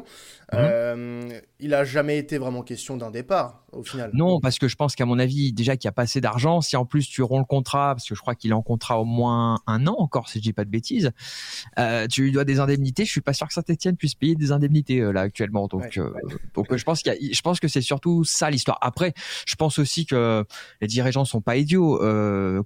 [0.52, 0.56] Mm-hmm.
[0.56, 4.12] Euh, il a jamais été vraiment question d'un départ au final.
[4.13, 6.62] Non, parce que je pense qu'à mon avis, déjà qu'il n'y a pas assez d'argent.
[6.62, 9.00] Si en plus tu romps le contrat, parce que je crois qu'il est en contrat
[9.00, 11.12] au moins un an encore, si je dis pas de bêtises,
[11.78, 13.06] euh, tu lui dois des indemnités.
[13.06, 15.68] Je suis pas sûr que Saint-Etienne puisse payer des indemnités euh, là actuellement.
[15.68, 16.12] Donc, euh,
[16.54, 18.78] donc je pense qu'il je pense que c'est surtout ça l'histoire.
[18.82, 19.13] Après,
[19.46, 20.46] je pense aussi que
[20.82, 21.98] les dirigeants sont pas idiots.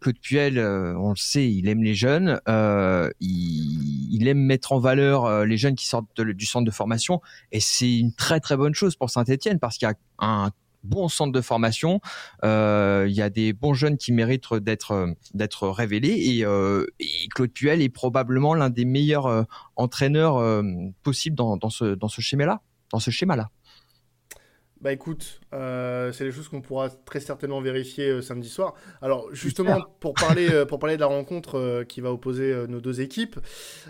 [0.02, 5.46] Claude Puel, on le sait, il aime les jeunes, il, il, aime mettre en valeur
[5.46, 7.22] les jeunes qui sortent du centre de formation,
[7.52, 10.52] et c'est une très très bonne chose pour Saint-Etienne parce qu'il y a un
[10.84, 12.02] bon centre de formation.
[12.44, 17.52] Euh, il y a des bons jeunes qui méritent d'être d'être révélés euh, et, Claude
[17.52, 19.44] Puel est probablement l'un des meilleurs euh,
[19.76, 20.64] entraîneurs
[21.04, 23.50] possibles dans, dans ce dans ce schéma là, dans ce schéma là.
[24.84, 28.74] Bah écoute, euh, c'est des choses qu'on pourra très certainement vérifier euh, samedi soir.
[29.02, 33.00] Alors justement, pour parler, euh, pour parler de la rencontre qui va opposer nos deux
[33.00, 33.40] équipes,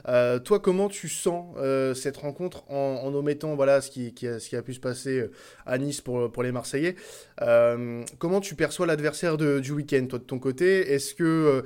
[0.05, 1.57] toi comment tu sens
[1.95, 4.79] cette rencontre en, en, omettant voilà, ce, qui, qui a, ce qui a pu se
[4.79, 5.27] passer
[5.65, 6.95] à Nice pour, pour les Marseillais
[7.39, 10.93] Comment tu perçois l'adversaire du week-end, toi de ton côté?
[10.93, 11.63] Est-ce qu'il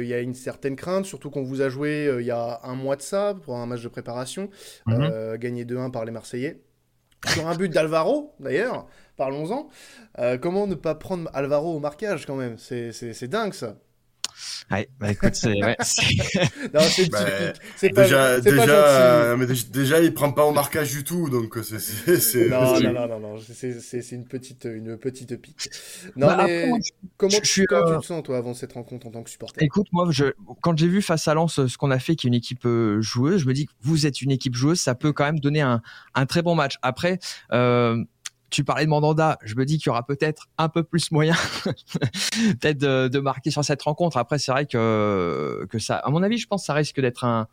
[0.00, 2.76] il y a une certaine crainte, surtout qu'on vous a joué il y a un
[2.76, 4.48] mois de ça, pour un match de préparation,
[4.86, 5.36] mhm.
[5.36, 6.62] gagné 2-1 par les Marseillais?
[7.28, 9.68] Sur un but d'Alvaro, d'ailleurs, parlons-en.
[10.18, 12.56] Euh, comment ne pas prendre Alvaro au marquage quand même?
[12.58, 13.76] C'est dingue ça.
[14.70, 15.62] Ouais, bah écoute, c'est.
[15.62, 15.76] Ouais,
[16.74, 17.24] non, c'est bah,
[18.02, 22.48] déjà, déjà, mais déjà, il prend pas au marquage du tout, donc euh, c'est.
[22.48, 25.70] Non, non, non, non, non, c'est une petite, une petite pique.
[26.16, 26.70] Non, bah, mais
[27.16, 29.64] comment, tu, tu te euh, sens toi avant cette rencontre en tant que supporter?
[29.64, 30.26] Écoute, moi, je,
[30.60, 32.66] quand j'ai vu face à Lens ce qu'on a fait, qui est une équipe
[33.00, 35.60] joueuse, je me dis que vous êtes une équipe joueuse, ça peut quand même donner
[35.60, 35.82] un,
[36.14, 36.76] un très bon match.
[36.82, 37.18] Après.
[37.52, 38.04] Euh,
[38.50, 41.34] tu parlais de Mandanda, je me dis qu'il y aura peut-être un peu plus moyen
[42.60, 44.16] peut-être de, marquer sur cette rencontre.
[44.16, 47.24] Après, c'est vrai que, que ça, à mon avis, je pense que ça risque d'être
[47.24, 47.48] un,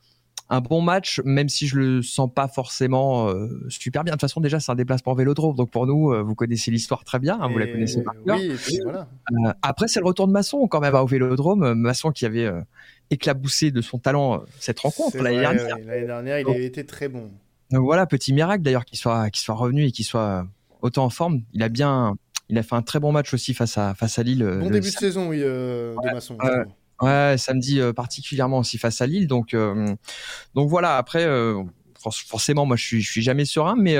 [0.49, 4.13] un bon match, même si je le sens pas forcément euh, super bien.
[4.13, 5.55] De toute façon, déjà, c'est un déplacement vélodrome.
[5.55, 8.37] Donc pour nous, euh, vous connaissez l'histoire très bien, hein, vous la connaissez par cœur.
[8.37, 11.73] Euh, après, c'est le retour de Masson quand même au vélodrome.
[11.73, 12.49] Masson qui avait
[13.09, 15.77] éclaboussé de son talent cette rencontre l'année dernière.
[15.85, 17.29] L'année dernière, il a été très bon.
[17.71, 20.47] Donc voilà, petit miracle d'ailleurs qu'il soit, qu'il soit revenu et qu'il soit
[20.81, 21.41] autant en forme.
[21.53, 22.15] Il a bien,
[22.49, 24.43] il a fait un très bon match aussi face à face à Lille.
[24.43, 26.37] Euh, bon début de saison, oui, euh, de Masson.
[27.01, 29.27] Ouais, samedi euh, particulièrement aussi face à Lille.
[29.27, 29.55] Donc,
[30.55, 30.97] donc voilà.
[30.97, 31.27] Après,
[31.95, 33.97] forcément, moi, je suis, je suis jamais serein, mais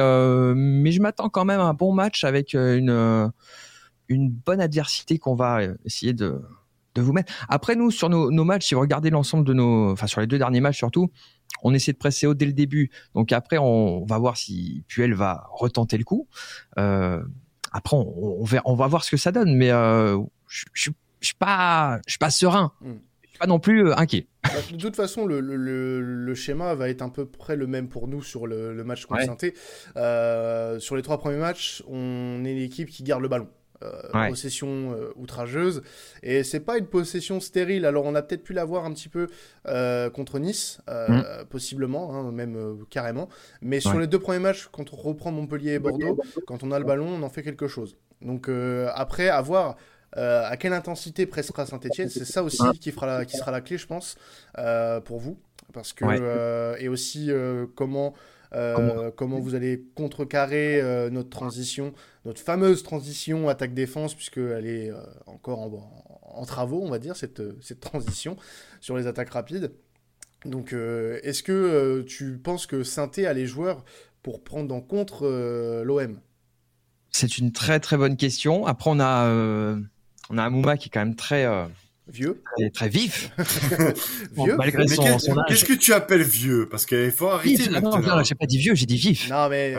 [0.56, 3.32] mais je m'attends quand même à un bon match avec une
[4.10, 6.42] une bonne adversité qu'on va essayer de
[6.96, 7.32] de vous mettre.
[7.48, 10.26] Après, nous, sur nos, nos matchs, si vous regardez l'ensemble de nos, enfin sur les
[10.26, 11.12] deux derniers matchs surtout,
[11.64, 12.92] on essaie de presser haut dès le début.
[13.16, 16.28] Donc après, on, va voir si Puel va retenter le coup.
[16.78, 17.22] Euh,
[17.72, 19.56] après, on, on, va voir ce que ça donne.
[19.56, 22.72] Mais euh, je, suis pas, je suis pas serein.
[22.82, 22.96] Hmm.
[23.24, 24.28] Je suis pas non plus euh, inquiet.
[24.44, 27.90] Bah, de toute façon, le, le, le, schéma va être à peu près le même
[27.90, 30.80] pour nous sur le, match contre ouais.
[30.80, 33.50] sur les trois premiers matchs, on est l'équipe qui garde le ballon.
[33.84, 35.84] Euh, possession euh, outrageuse.
[36.24, 37.86] Et c'est pas une possession stérile.
[37.86, 39.28] Alors on a peut-être pu l'avoir un petit peu
[39.68, 41.46] euh, contre Nice, mm.
[41.50, 43.30] possiblement, hein, même carrément.
[43.62, 46.80] Mais sur les deux premiers matchs, quand on reprend Montpellier et Bordeaux, quand on a
[46.80, 47.98] le ballon, on en fait quelque chose.
[48.22, 48.50] Donc
[48.94, 49.76] après, à voir.
[50.16, 53.78] à quelle intensité pressera Saint-Etienne, c'est ça aussi qui, fera la, qui sera la clé,
[53.78, 54.18] je pense,
[55.06, 55.38] pour vous.
[55.74, 57.30] Parce que, et aussi
[57.76, 58.16] comment
[58.54, 61.94] euh, comment, vous allez contrecarrer euh, notre transition,
[62.26, 65.60] notre fameuse transition attaque-défense, puisqu'elle est euh, encore
[66.24, 68.38] en, travaux, on va dire, cette, cette transition
[68.80, 69.74] sur les attaques rapides.
[70.46, 73.84] Donc, est-ce que tu penses que Sainté a les joueurs
[74.22, 76.22] pour prendre en compte l'OM
[77.10, 78.68] C'est une très très bonne question.
[78.68, 79.28] Après, on a,
[80.30, 81.48] on a Amouma qui est quand même très
[82.10, 82.42] Vieux.
[82.60, 83.32] est très vif.
[84.36, 84.56] vieux.
[84.58, 85.46] malgré son, son âge.
[85.48, 86.68] Qu'est-ce que tu appelles vieux?
[86.70, 88.00] Parce qu'il faut arrêter maintenant.
[88.00, 89.30] Non, non, j'ai pas dit vieux, j'ai dit vif.
[89.30, 89.76] Non, mais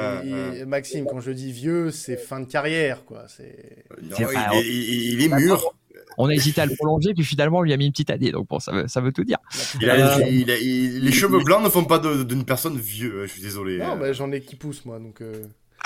[0.67, 3.25] Maxime, quand je dis vieux, c'est fin de carrière, quoi.
[3.29, 3.85] C'est.
[4.19, 5.75] il, est mûr.
[6.21, 8.33] On a hésité à le prolonger, puis finalement, on lui a mis une petite année.
[8.33, 9.39] Donc bon, ça veut, ça veut tout dire.
[9.81, 13.27] Il a, les cheveux blancs ne font pas d'une personne vieux.
[13.27, 13.79] Je suis désolé.
[13.79, 15.23] Non, mais j'en ai qui poussent, moi, donc.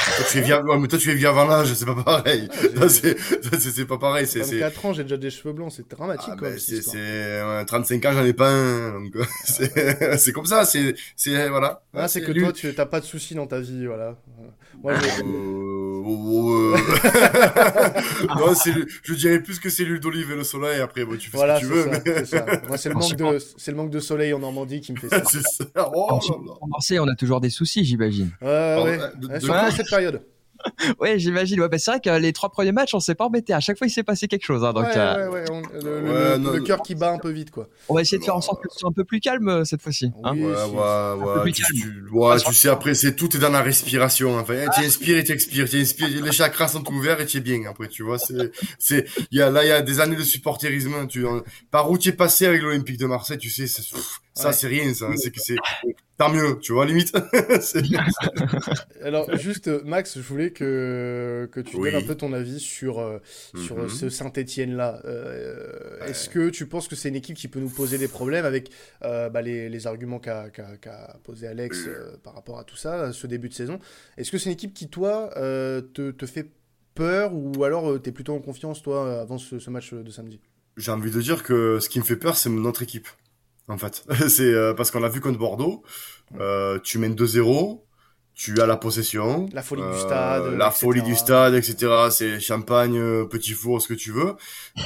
[0.00, 0.16] Euh...
[0.16, 2.48] Toi, tu es vieux, mais toi, tu es vieux avant l'âge, c'est pas pareil.
[2.80, 4.26] Ah, c'est pas pareil.
[4.26, 6.32] C'est 24 ans, j'ai déjà des cheveux blancs, c'est dramatique.
[6.32, 8.92] Ah, ben, c'est euh, 35 ans, j'en ai pas un.
[8.92, 9.12] Donc,
[9.44, 10.94] c'est comme ça, c'est
[11.48, 11.82] voilà.
[11.94, 14.16] Ah, c'est que toi, tu t'as pas de soucis dans ta vie, voilà.
[14.82, 15.22] Moi, euh,
[18.36, 18.52] non,
[19.04, 20.80] je dirais plus que c'est l'huile d'olive et le soleil.
[20.80, 21.84] Après, bon, tu fais ce que tu veux.
[22.66, 25.08] Moi, c'est le manque de, c'est le manque de soleil en Normandie qui me fait
[25.08, 25.22] ça.
[25.24, 25.64] c'est ça.
[25.94, 26.18] Oh,
[26.60, 28.32] en Marseille, on a toujours des soucis, j'imagine.
[28.42, 28.98] Euh, ouais.
[29.82, 30.22] Cette période.
[31.00, 31.60] ouais, j'imagine.
[31.60, 33.52] Ouais, bah, c'est vrai que les trois premiers matchs, on s'est pas embêté.
[33.52, 34.64] À chaque fois, il s'est passé quelque chose.
[34.64, 35.28] Hein, donc, ouais, euh...
[35.30, 37.68] ouais, ouais, le, cœur qui bat un peu vite, quoi.
[37.88, 39.64] On va essayer de faire en sorte que ce soit un peu plus calme euh,
[39.64, 40.12] cette fois-ci.
[40.24, 41.52] Hein ouais, ouais, ouais.
[41.52, 44.38] Tu, tu, ouais, tu sais, après, c'est tout est dans la respiration.
[44.38, 45.68] Enfin, tu inspires et tu expires.
[45.68, 47.62] Tu inspires, les chakras sont ouverts et tu es bien.
[47.68, 50.22] Après, tu vois, c'est, c'est, il y a là, il y a des années de
[50.22, 51.06] supporterisme.
[51.08, 51.24] Tu,
[51.70, 53.82] par où tu es passé avec l'Olympique de Marseille, tu sais, c'est,
[54.34, 55.08] ça, c'est rien, ça.
[55.16, 55.56] C'est que c'est,
[56.16, 57.12] tant mieux, tu vois, limite.
[59.02, 63.18] Alors, juste, Max, je voulais que, que tu donnes un peu ton avis sur, euh,
[63.66, 63.88] sur mhm.
[63.88, 65.02] ce Saint-Etienne-là.
[65.04, 68.44] Euh, est-ce que tu penses que c'est une équipe qui peut nous poser des problèmes
[68.46, 68.70] avec
[69.04, 70.62] euh, bah, les, les, arguments qu'a qu
[71.24, 71.88] posé Alex
[72.22, 73.78] par rapport à tout ça, ce début de saison?
[74.16, 76.50] Est-ce que c'est une équipe qui, toi, te, te fait
[76.94, 80.40] peur ou alors tu es plutôt en confiance, toi, avant ce, ce match de samedi?
[80.78, 83.08] J'ai envie de dire que ce qui me fait peur, c'est notre équipe
[83.72, 84.04] en fait.
[84.28, 85.82] c'est euh, parce qu'on l'a vu contre Bordeaux.
[86.38, 87.82] Euh, tu mènes 2-0,
[88.34, 89.48] tu as la possession.
[89.52, 90.54] La folie du euh, stade.
[90.54, 92.08] La folie du stade, etc.
[92.10, 94.34] C'est champagne, petit four, ce que tu veux.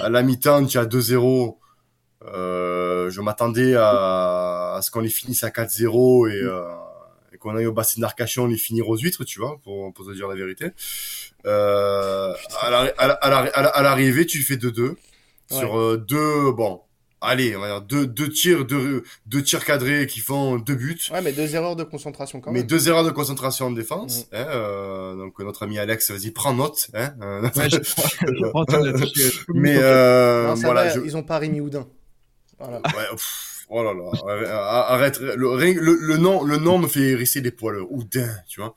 [0.01, 1.57] À la mi-temps, tu as 2-0.
[2.23, 8.45] je m'attendais à, ce qu'on les finisse à 4-0 et, qu'on aille au bassin d'Arcachon,
[8.45, 10.71] on les finir aux huîtres, tu vois, pour, pour te dire la vérité.
[11.45, 12.35] à
[13.83, 14.95] l'arrivée, tu fais 2-2.
[15.49, 16.81] Sur deux, bon,
[17.21, 20.99] allez, on va dire deux, deux tirs, deux, deux tirs cadrés qui font deux buts.
[21.13, 22.63] Ouais, mais deux erreurs de concentration quand même.
[22.63, 24.27] Mais deux erreurs de concentration en défense.
[24.27, 24.37] Mm.
[24.37, 26.89] Hein, euh, donc notre ami Alex, vas-y, prends note.
[26.95, 28.65] Hein, euh, ouais, je, je prends
[29.55, 31.01] mais euh, voilà, je...
[31.01, 31.87] ils ont pas Rémi Houdin.
[32.59, 32.79] Voilà.
[32.79, 35.21] Ouais, pff, oh là là, arrête.
[35.21, 37.83] Le, le, le, nom, le nom me fait hérisser les poils.
[37.91, 38.75] Houdin, tu vois.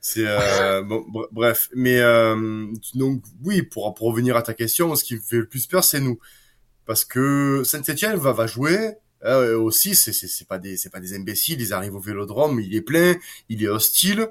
[0.00, 1.68] C'est euh, bon, bref.
[1.74, 5.46] Mais euh, donc oui, pour pour revenir à ta question, ce qui me fait le
[5.46, 6.18] plus peur, c'est nous
[6.90, 11.14] parce que Saint-Etienne va, va jouer euh, aussi, c'est c'est pas des c'est pas des
[11.14, 13.14] imbéciles, ils arrivent au Vélodrome, il est plein,
[13.48, 14.28] il est hostile.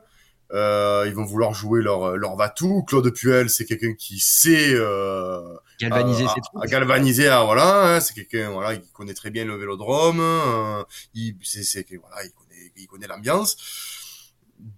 [0.51, 2.83] Euh, ils vont vouloir jouer leur leur va-tout.
[2.83, 6.65] Claude Puel, c'est quelqu'un qui sait euh, galvaniser ses troupes.
[6.65, 10.19] galvaniser, ah, voilà, hein, c'est quelqu'un voilà qui connaît très bien le Vélodrome.
[10.19, 13.55] Euh, il c'est c'est voilà, il connaît il connaît l'ambiance.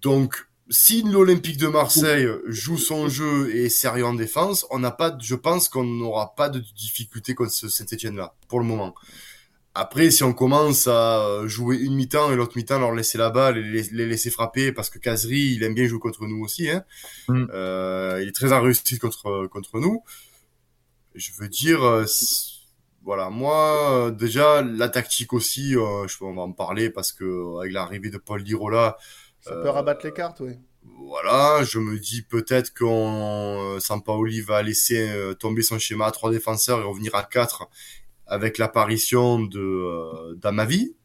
[0.03, 4.91] Donc si l'Olympique de Marseille joue son jeu et est sérieux en défense, on n'a
[4.91, 8.95] pas, je pense qu'on n'aura pas de difficulté contre ce Saint-Etienne-là, pour le moment.
[9.73, 13.57] Après, si on commence à jouer une mi-temps et l'autre mi-temps leur laisser la balle
[13.57, 16.83] et les, laisser frapper, parce que Kazri, il aime bien jouer contre nous aussi, hein.
[17.29, 17.45] Mm.
[17.53, 20.03] Euh, il est très en réussite contre contre nous.
[21.15, 22.05] Je veux dire, euh,
[23.03, 27.59] voilà, moi déjà la tactique aussi, euh, je peux on va en parler parce que
[27.59, 28.97] avec l'arrivée de Paul Dirola,
[29.41, 30.57] ça peut rabattre les cartes, oui.
[30.83, 36.11] Voilà, je me dis peut-être qu'on euh, Sampaoli va laisser euh, tomber son schéma à
[36.11, 37.69] trois défenseurs et revenir à quatre
[38.25, 40.95] avec l'apparition de euh, d'Amavi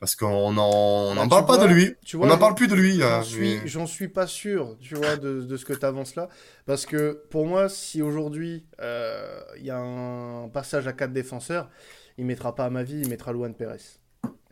[0.00, 1.94] parce qu'on n'en bah, parle pas de lui.
[2.04, 2.98] Tu vois, on n'en parle plus de lui.
[2.98, 6.28] J'en suis, j'en suis pas sûr, tu vois, de, de ce que tu avances là.
[6.66, 11.70] Parce que pour moi, si aujourd'hui il y a un passage à quatre défenseurs,
[12.18, 13.78] il mettra pas Amavi, il mettra Luan Pérez.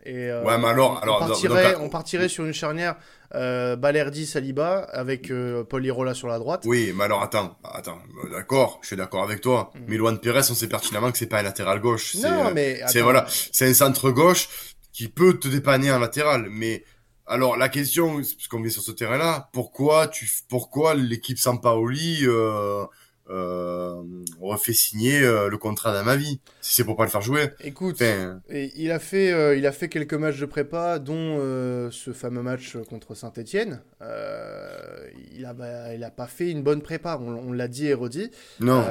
[0.05, 2.95] Et, euh, ouais, mais alors, alors on, partirait, on partirait sur une charnière
[3.33, 6.61] euh, Balerdi Saliba avec euh, Paul Irola sur la droite.
[6.65, 7.97] Oui, mais alors attends, attends,
[8.31, 9.71] d'accord, je suis d'accord avec toi.
[9.73, 9.79] Mm.
[9.87, 12.15] Mais Luan Pérez, on sait pertinemment que c'est pas un latéral gauche.
[12.15, 14.47] Non, mais c'est voilà, c'est un centre gauche
[14.93, 16.83] qui peut te dépanner en latéral, mais
[17.25, 22.85] alors la question, parce qu'on vient sur ce terrain-là, pourquoi tu, pourquoi l'équipe Sampaoli euh,
[23.29, 24.03] euh,
[24.39, 27.49] refait signer euh, le contrat dans ma vie si c'est pour pas le faire jouer.
[27.63, 28.01] Écoute,
[28.49, 32.43] il a fait euh, il a fait quelques matchs de prépa dont euh, ce fameux
[32.43, 33.81] match contre Saint-Étienne.
[34.01, 38.31] il a bah, il a pas fait une bonne prépa, on, l'a dit et redit.
[38.59, 38.85] Non.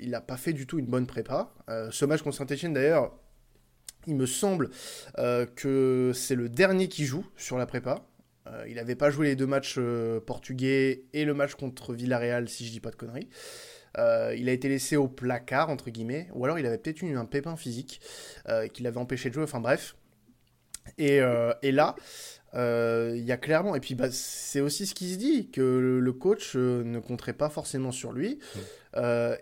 [0.00, 1.52] il a pas fait du tout une bonne prépa.
[1.90, 3.12] ce match contre Saint-Étienne d'ailleurs,
[4.06, 4.70] il me semble
[5.16, 8.04] que c'est le dernier qui joue sur la prépa.
[8.52, 12.48] Euh, il n'avait pas joué les deux matchs euh, portugais et le match contre Villarreal,
[12.48, 13.28] si je dis pas de conneries.
[13.96, 17.24] il a été laissé au placard, entre guillemets, ou alors il avait peut-être eu un
[17.24, 18.00] pépin physique
[18.72, 19.96] qui l'avait empêché de jouer, enfin bref.
[20.98, 21.20] Et,
[21.62, 21.96] et là,
[22.54, 25.60] il y a clairement, et puis bah, c'est aussi ce qui se dit, que
[26.00, 28.38] le, coach ne compterait pas forcément sur lui,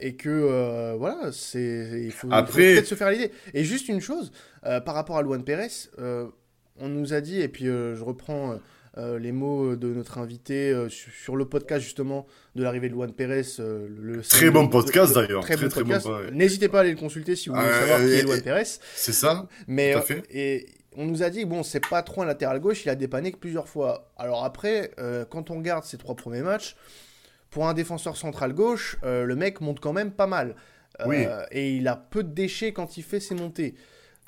[0.00, 3.32] et que voilà, c'est il faut, peut-être se faire l'idée.
[3.52, 4.32] Et juste une chose,
[4.62, 8.58] par rapport à Luan Pérez, on nous a dit, et puis je reprends
[8.98, 13.12] euh, les mots de notre invité euh, sur, le podcast justement de l'arrivée de Luan
[13.12, 13.42] Pérez.
[13.58, 15.42] Euh, le, très bon podcast d'ailleurs.
[15.42, 16.08] Très, bon podcast.
[16.32, 18.64] N'hésitez pas à aller le consulter si vous voulez savoir qui est Luan Pérez.
[18.94, 19.48] C'est ça.
[19.66, 19.94] Mais
[20.30, 20.66] et
[20.96, 23.36] on nous a dit bon c'est pas trop un latéral gauche, il a dépanné que
[23.36, 24.10] plusieurs fois.
[24.16, 24.92] Alors après,
[25.30, 26.74] quand on regarde ses trois premiers matchs,
[27.50, 30.54] pour un défenseur central gauche, le mec monte quand même pas mal.
[31.04, 31.26] Oui.
[31.50, 33.74] Et il a peu de déchets quand il fait ses montées.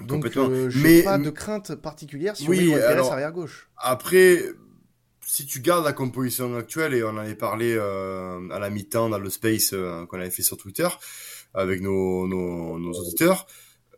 [0.01, 3.69] Donc, euh, mais pas de crainte particulière sur oui, alors, arrière gauche.
[3.77, 4.45] Après,
[5.29, 9.11] si tu gardes la composition actuelle et on en avait parlé euh, à la mi-temps
[9.11, 10.89] dans le space euh, qu'on avait fait sur Twitter
[11.53, 13.47] avec nos, nos, nos auditeurs,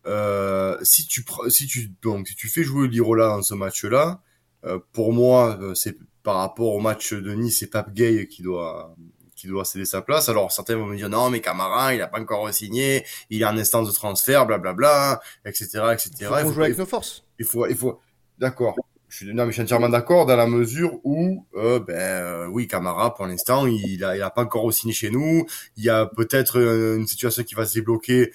[0.07, 4.23] euh, si tu si tu donc si tu fais jouer Lirola dans ce match-là,
[4.65, 8.97] euh, pour moi c'est par rapport au match de Nice, c'est Pape Gay qui doit
[9.41, 10.29] qui doit céder sa place.
[10.29, 13.45] Alors certains vont me dire non mais Camara il a pas encore signé, il est
[13.45, 15.67] en instance de transfert, blablabla, etc.
[15.93, 16.11] etc.
[16.21, 17.25] Il faut, jouer avec nos forces.
[17.39, 18.01] Il faut, il faut,
[18.39, 18.77] d'accord.
[19.09, 22.47] Je suis, non, mais je suis entièrement d'accord dans la mesure où, euh, ben euh,
[22.47, 25.47] oui, Camara pour l'instant il a, il a pas encore signé chez nous.
[25.77, 26.61] Il y a peut-être
[26.97, 28.31] une situation qui va se débloquer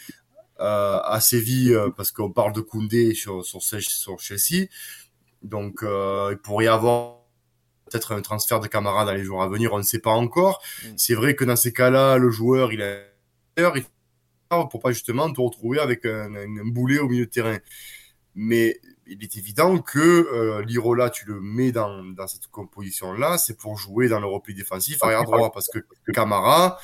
[0.62, 4.68] euh, à Séville euh, parce qu'on parle de Koundé sur sur, sur Chelsea.
[5.44, 7.25] Donc euh, il pourrait y avoir
[7.90, 10.62] peut-être un transfert de Camara dans les jours à venir, on ne sait pas encore.
[10.84, 10.88] Mm.
[10.98, 12.98] C'est vrai que dans ces cas-là, le joueur, il a
[13.58, 13.86] il
[14.50, 16.30] pour pas justement te retrouver avec un,
[16.66, 17.58] boulet au milieu de terrain.
[18.36, 23.58] Mais il est évident que euh, l'Irola, tu le mets dans, dans cette composition-là, c'est
[23.58, 25.80] pour jouer dans le repli défensif arrière droit, parce que
[26.12, 26.78] Camara,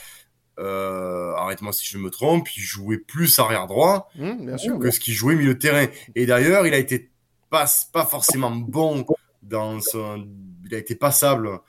[0.60, 5.14] euh, arrête-moi si je me trompe, il jouait plus arrière droit mm, que ce qu'il
[5.14, 5.88] jouait milieu de terrain.
[6.16, 7.12] Et d'ailleurs, il a été
[7.50, 9.06] pas, pas forcément bon
[9.42, 10.28] dans son
[10.66, 11.60] il a été passable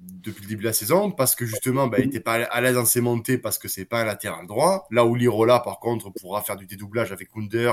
[0.00, 2.74] depuis le début de la saison parce que justement bah, il était pas à l'aise
[2.74, 4.86] dans ses montées parce que c'est pas un latéral droit.
[4.90, 7.72] Là où Lirola par contre pourra faire du dédoublage avec Kunder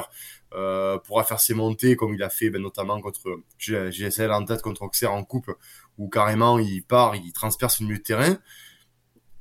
[0.53, 4.61] euh, pourra faire ses montées comme il a fait ben, notamment contre GSL en tête
[4.61, 5.51] contre Auxerre en coupe
[5.97, 8.37] où carrément il part il transperce une milieu de terrain.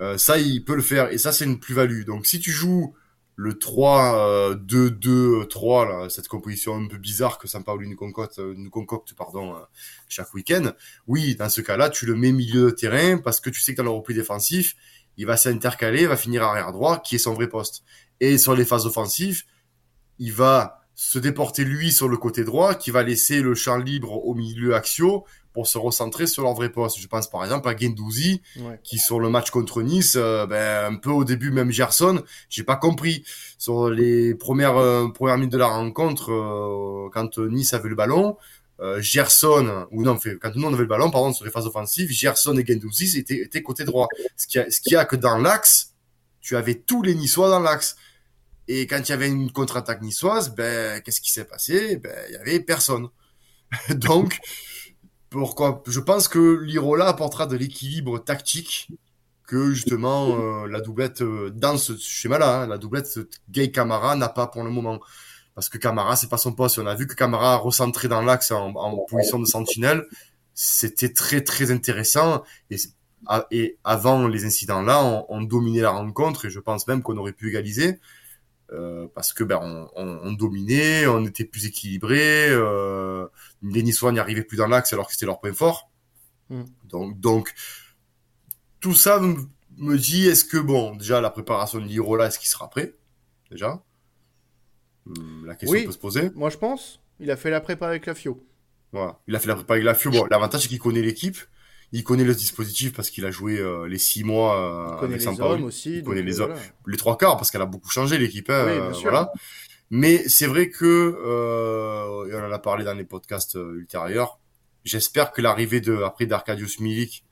[0.00, 2.04] Euh, ça il peut le faire et ça c'est une plus-value.
[2.04, 2.94] Donc si tu joues
[3.36, 8.38] le 3 2 2 3 là cette composition un peu bizarre que Sampaoli nous concocte
[8.38, 9.60] euh, nous concocte pardon euh,
[10.08, 10.72] chaque week-end.
[11.06, 13.78] Oui dans ce cas-là tu le mets milieu de terrain parce que tu sais que
[13.78, 14.76] dans le repli défensif
[15.16, 17.82] il va s'intercaler va finir arrière droit qui est son vrai poste.
[18.20, 19.44] Et sur les phases offensives
[20.18, 24.22] il va se déporter lui sur le côté droit qui va laisser le champ libre
[24.26, 26.98] au milieu axio pour se recentrer sur leur vrai poste.
[26.98, 28.42] Je pense par exemple à Gendouzi,
[28.82, 32.62] qui sur le match contre Nice, euh, ben, un peu au début même Gerson, j'ai
[32.62, 33.24] pas compris.
[33.58, 38.36] Sur les premières euh, premières minutes de la rencontre, euh, quand Nice avait le ballon,
[39.00, 42.10] Gerson, ou non, fait, quand nous on avait le ballon, pardon, sur les phases offensives,
[42.10, 44.08] Gerson et Gendouzi étaient, étaient côté droit.
[44.38, 45.92] Ce qui a, ce qui a que dans l'axe,
[46.40, 47.96] tu avais tous les Niçois dans l'axe.
[48.72, 51.96] Et quand il y avait une contre-attaque niçoise, ben, qu'est-ce qui s'est passé?
[51.96, 53.08] Ben, il y avait personne.
[53.90, 54.38] Donc,
[55.30, 58.88] pourquoi Je pense que l'Irola apportera de l'équilibre tactique
[59.46, 63.18] que justement euh, la doublette euh, dans ce schéma-là, hein, la doublette
[63.50, 65.00] Gay Camara n'a pas pour le moment.
[65.54, 66.78] Parce que Camara, c'est pas son poste.
[66.78, 68.72] On a vu que Camara recentré dans l'axe en,
[69.08, 70.06] position de sentinelle,
[70.54, 72.44] c'était très très intéressant.
[72.70, 72.76] Et,
[73.50, 77.32] et avant les incidents-là, on, on, dominait la rencontre et je pense même qu'on aurait
[77.32, 77.98] pu égaliser.
[78.72, 83.26] Euh, parce que ben on, on, dominait, on était plus équilibré, euh,
[83.62, 85.90] les Niçois n'y arrivaient plus dans l'axe alors que c'était leur point fort.
[86.50, 86.62] Mm.
[86.84, 87.52] Donc donc
[88.78, 92.70] tout ça me, dit est-ce que bon déjà la préparation de l'Irola est-ce qu'il sera
[92.70, 92.94] prêt
[93.50, 93.82] déjà?
[95.06, 96.30] Hmm, La question peut se poser.
[96.36, 97.00] Moi je pense.
[97.18, 98.46] Il a fait la prépa avec la FIO.
[98.92, 100.12] Voilà, il a fait la prépa avec la FIO.
[100.12, 101.38] Bon, l'avantage c'est qu'il connaît l'équipe
[101.92, 105.18] il connaît le dispositif parce qu'il a joué euh, les six mois euh, il connaît
[105.18, 105.98] les hommes aussi.
[105.98, 106.54] Il connaît les hommes,
[106.86, 108.48] les trois quarts parce qu'elle a beaucoup changé l'équipe.
[108.48, 109.32] Hein, euh, voilà.
[109.90, 114.38] Mais c'est vrai que euh, on en a parlé dans les podcasts ultérieurs.
[114.84, 117.24] J'espère que l'arrivée de après d'Arcadius Milik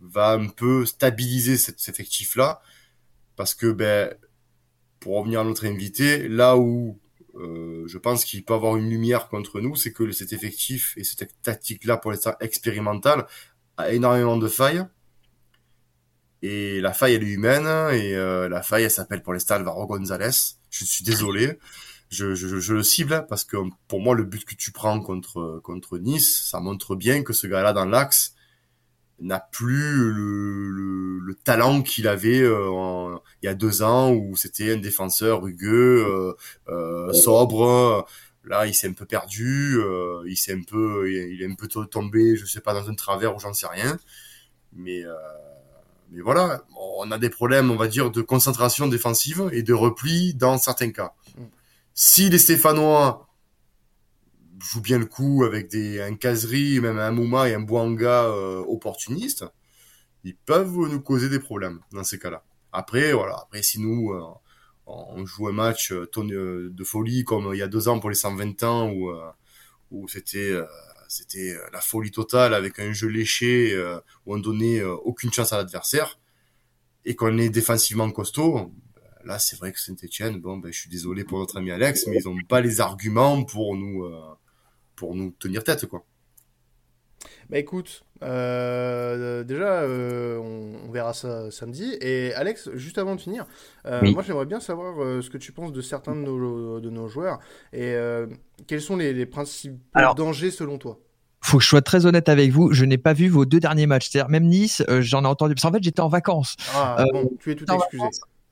[0.00, 2.62] va un peu stabiliser cet, effectif-là
[3.36, 4.14] parce que ben
[5.00, 6.98] pour revenir à notre invité, là où
[7.38, 11.04] euh, je pense qu'il peut avoir une lumière contre nous, c'est que cet effectif et
[11.04, 13.26] cette tactique-là pour l'instant expérimentale
[13.78, 14.84] a énormément de failles.
[16.42, 17.66] Et la faille, elle est humaine.
[17.94, 20.30] Et euh, la faille, elle s'appelle pour l'instant Alvaro Gonzalez.
[20.70, 21.58] Je suis désolé.
[22.10, 23.56] Je, je, je, le cible parce que
[23.86, 27.46] pour moi, le but que tu prends contre, contre Nice, ça montre bien que ce
[27.46, 28.34] gars-là dans l'axe
[29.20, 32.40] n'a plus le, le, talent qu'il avait.
[32.40, 36.34] Euh, il y a deux ans où c'était un défenseur rugueux,
[37.12, 38.06] sobre.
[38.44, 39.78] Là, il s'est un peu perdu,
[40.26, 43.36] il s'est un peu, il est un peu tombé, je sais pas, dans un travers
[43.36, 43.98] ou j'en sais rien.
[44.72, 45.04] Mais
[46.10, 50.34] mais voilà, on a des problèmes, on va dire, de concentration défensive et de repli
[50.34, 51.12] dans certains cas.
[51.36, 51.42] Mm.
[51.94, 53.28] Si les Stéphanois
[54.58, 58.64] jouent bien le coup avec des, un caserie, même un Mouma et un Bouanga euh,
[58.66, 59.44] opportunistes,
[60.24, 62.42] ils peuvent nous causer des problèmes dans ces cas-là.
[62.72, 64.22] Après, voilà, après si nous, euh,
[64.88, 68.16] on joue un match euh, de folie comme il y a deux ans pour les
[68.16, 69.12] 120 ans où,
[69.90, 70.58] où c'était
[71.08, 75.32] c'était euh, la folie totale avec un jeu léché euh, où on donnait euh, aucune
[75.32, 76.20] chance à l'adversaire
[77.04, 78.72] et qu'on est défensivement costaud.
[79.24, 82.18] Là, c'est vrai que Saint-Etienne, bon, ben, je suis désolé pour notre ami Alex, mais
[82.18, 84.08] ils n'ont pas les arguments pour nous,
[84.94, 86.04] pour nous tenir tête, quoi.
[87.50, 91.96] Bah écoute, déjà, on, verra ça samedi.
[92.00, 93.46] Et Alex, juste avant de finir,
[93.84, 97.38] moi j'aimerais bien savoir ce que tu penses de certains de nos, de nos joueurs
[97.72, 97.96] et
[98.66, 99.78] quels sont les, les principaux
[100.14, 100.98] dangers selon toi?
[101.48, 103.86] faut que je sois très honnête avec vous, je n'ai pas vu vos deux derniers
[103.86, 104.10] matchs.
[104.10, 105.54] C'est-à-dire même Nice, euh, j'en ai entendu.
[105.54, 106.56] Parce qu'en fait, j'étais en vacances.
[106.74, 108.04] Ah, bon, euh, tu es tout excusé.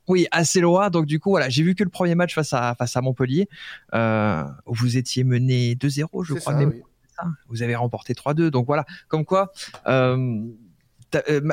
[0.08, 0.88] Oui, assez loin.
[0.90, 3.48] Donc du coup, voilà, j'ai vu que le premier match face à face à Montpellier.
[3.94, 6.54] Euh, vous étiez mené 2-0, je crois.
[7.48, 8.48] Vous avez remporté 3-2.
[8.48, 9.52] Donc voilà, comme quoi.
[9.86, 10.40] Euh,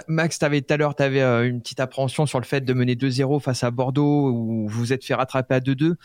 [0.07, 2.95] Max, avais, tout à l'heure, tu avais une petite appréhension sur le fait de mener
[2.95, 5.95] 2-0 face à Bordeaux où vous vous êtes fait rattraper à 2-2.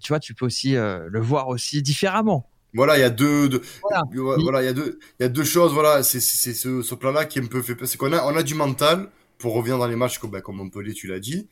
[0.00, 2.48] tu vois, tu peux aussi le voir aussi différemment.
[2.72, 4.62] Voilà, il y a deux, voilà.
[4.62, 5.72] il y a deux, il y a deux choses.
[5.72, 8.54] Voilà, c'est ce, ce plan-là qui me peut fait C'est qu'on a on a du
[8.54, 11.48] mental pour revenir dans les matchs comme ben, comme Montpellier, tu l'as dit.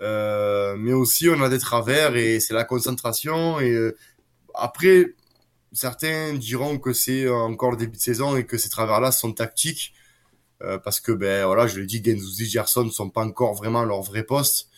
[0.00, 3.96] Euh, mais aussi on a des travers et c'est la concentration et euh,
[4.54, 5.14] après
[5.72, 9.94] certains diront que c'est encore le début de saison et que ces travers-là sont tactiques
[10.62, 13.84] euh, parce que ben voilà je l'ai dit Genzouzi Gerson ne sont pas encore vraiment
[13.84, 14.68] leur vrai poste.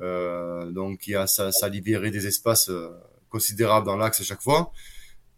[0.00, 2.90] Euh, donc il y a ça, ça libéré des espaces euh,
[3.28, 4.72] considérables dans l'axe à chaque fois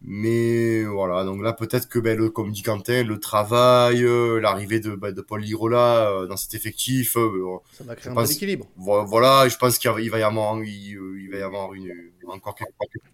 [0.04, 4.80] mais voilà, donc là peut-être que ben, le, comme dit Quentin, le travail, euh, l'arrivée
[4.80, 8.28] de, ben, de Paul Lirola euh, dans cet effectif, euh, ça va créer un bon
[8.28, 8.66] équilibre.
[8.76, 11.92] Voilà, je pense qu'il va y avoir, il, va y avoir une,
[12.26, 12.56] encore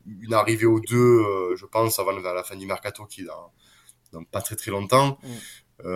[0.07, 3.27] une arrivée aux deux, je pense, avant la fin du mercato qui est
[4.13, 5.19] dans, pas très très longtemps.
[5.85, 5.89] Mm.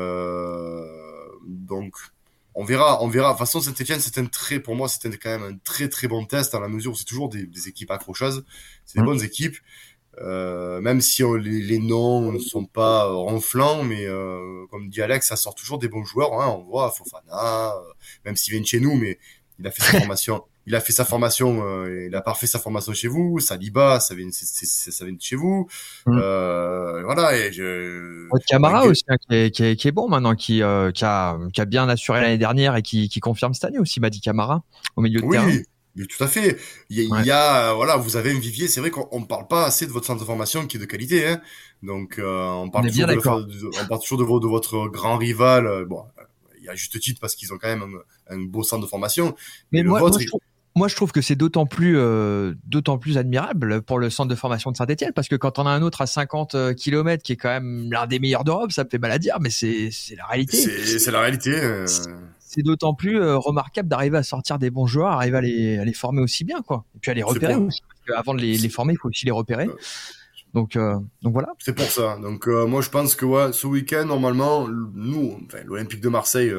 [1.47, 1.95] donc
[2.55, 3.29] on verra, on verra.
[3.29, 6.07] De toute façon, Saint-Etienne, c'est un très, pour moi, c'était quand même un très très
[6.07, 8.45] bon test dans la mesure où c'est toujours des, des équipes accrocheuses,
[8.85, 9.07] c'est des mm.
[9.07, 9.57] bonnes équipes.
[10.21, 15.37] Euh, même si les, noms ne sont pas ronflants, mais euh, comme dit Alex, ça
[15.37, 16.41] sort toujours des bons joueurs.
[16.41, 17.81] Hein, on voit Fofana, euh,
[18.25, 19.19] même s'il vient de chez nous, mais
[19.59, 20.45] il a fait sa formation.
[20.65, 23.41] Il a fait sa formation, euh, il a pas fait sa formation chez vous.
[23.41, 25.67] Saliba, ça vient, ça vient de chez vous.
[26.07, 26.19] Mm.
[27.05, 27.37] voilà.
[27.37, 28.29] Et je.
[28.47, 31.61] Camara aussi, hein, qui, est, qui, est, qui, est, bon maintenant, qui, qui a, qui,
[31.61, 34.63] a, bien assuré l'année dernière et qui, qui confirme cette année aussi, m'a dit Camara
[34.95, 35.37] au milieu de oui.
[35.37, 35.63] terrain.
[35.95, 36.59] Mais tout à fait.
[36.89, 38.69] Il y a, voilà, vous avez un vivier.
[38.69, 40.87] C'est vrai qu'on ne parle pas assez de votre centre de formation qui est de
[40.87, 41.27] qualité.
[41.27, 41.41] Hein.
[41.83, 45.67] Donc, euh, on, parle toujours de, on parle toujours de, de, votre grand rival.
[45.67, 46.05] Euh, bon,
[46.59, 47.99] il y a juste titre parce qu'ils ont quand même
[48.31, 49.35] un, beau centre de formation.
[49.71, 50.01] Mais, moi,
[50.75, 54.35] moi, je trouve, que c'est d'autant plus, euh, d'autant plus admirable pour le centre de
[54.35, 57.37] formation de Saint-Etienne parce que quand on a un autre à 50 km qui est
[57.37, 60.17] quand même l'un des meilleurs d'Europe, ça me fait mal à dire, mais c'est, c'est
[60.17, 60.57] la réalité.
[60.57, 61.85] C'est, la réalité
[62.53, 65.85] c'est d'autant plus euh, remarquable d'arriver à sortir des bons joueurs, arriver à les, à
[65.85, 66.85] les former aussi bien, quoi.
[66.95, 67.81] Et puis à les repérer aussi.
[68.07, 69.69] Parce avant de les, les, former, il faut aussi les repérer.
[70.53, 71.49] Donc, euh, donc voilà.
[71.59, 72.19] C'est pour ça.
[72.21, 76.53] Donc euh, moi je pense que ouais, ce week-end normalement, nous, enfin, l'Olympique de Marseille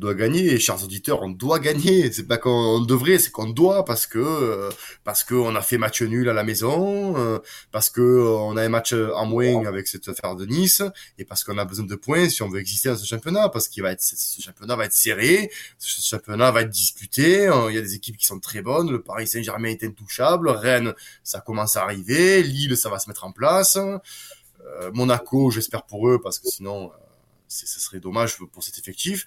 [0.00, 0.52] doit gagner.
[0.52, 2.10] Et chers auditeurs, on doit gagner.
[2.10, 4.70] C'est pas qu'on devrait, c'est qu'on doit parce que euh,
[5.04, 7.38] parce que on a fait match nul à la maison, euh,
[7.70, 10.82] parce que euh, on a un match en moins avec cette affaire de Nice,
[11.18, 13.68] et parce qu'on a besoin de points si on veut exister dans ce championnat, parce
[13.68, 17.50] qu'il va être ce championnat va être serré, ce championnat va être disputé.
[17.68, 18.90] Il y a des équipes qui sont très bonnes.
[18.90, 20.48] Le Paris Saint-Germain est intouchable.
[20.48, 22.42] Rennes, ça commence à arriver.
[22.42, 23.78] Lille, ça va se mettre en place.
[24.92, 26.90] Monaco, j'espère pour eux, parce que sinon,
[27.48, 29.26] ce serait dommage pour cet effectif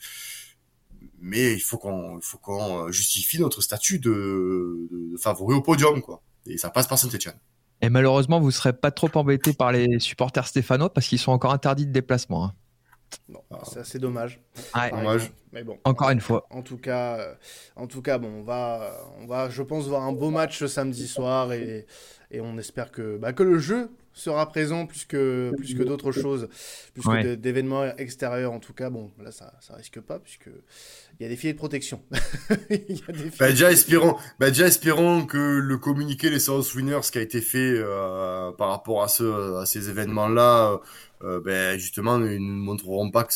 [1.20, 6.22] mais il faut qu'on faut qu'on justifie notre statut de, de, favori au podium quoi.
[6.46, 7.38] Et ça passe par Saint-Etienne.
[7.82, 11.32] Et malheureusement, vous ne serez pas trop embêté par les supporters stéphanois parce qu'ils sont
[11.32, 12.46] encore interdits de déplacement.
[12.46, 12.54] Hein.
[13.52, 13.60] Ah.
[13.64, 14.42] c'est assez dommage.
[14.74, 15.32] dommage.
[15.52, 15.78] Mais bon.
[15.84, 16.48] Encore une fois.
[16.50, 17.34] En tout cas, euh,
[17.76, 21.08] en tout cas, bon, on va, on va, je pense, voir un beau match samedi
[21.08, 21.86] soir et,
[22.34, 26.12] et on espère que, bah, que le jeu sera présent plus que, plus que d'autres
[26.12, 26.50] choses,
[26.94, 28.52] plus que d'événements extérieurs.
[28.52, 30.50] En tout cas, bon, là, ça, ça risque pas puisque
[31.20, 32.02] il y a des filets de protection.
[33.40, 37.42] bah, déjà, espérons, bah, déjà, espérons que le communiqué les South Winners qui a été
[37.42, 40.80] fait euh, par rapport à, ce, à ces événements-là,
[41.24, 43.34] euh, ben, justement, ils ne montreront pas que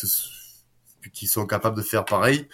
[1.13, 2.47] qu'ils sont capables de faire pareil.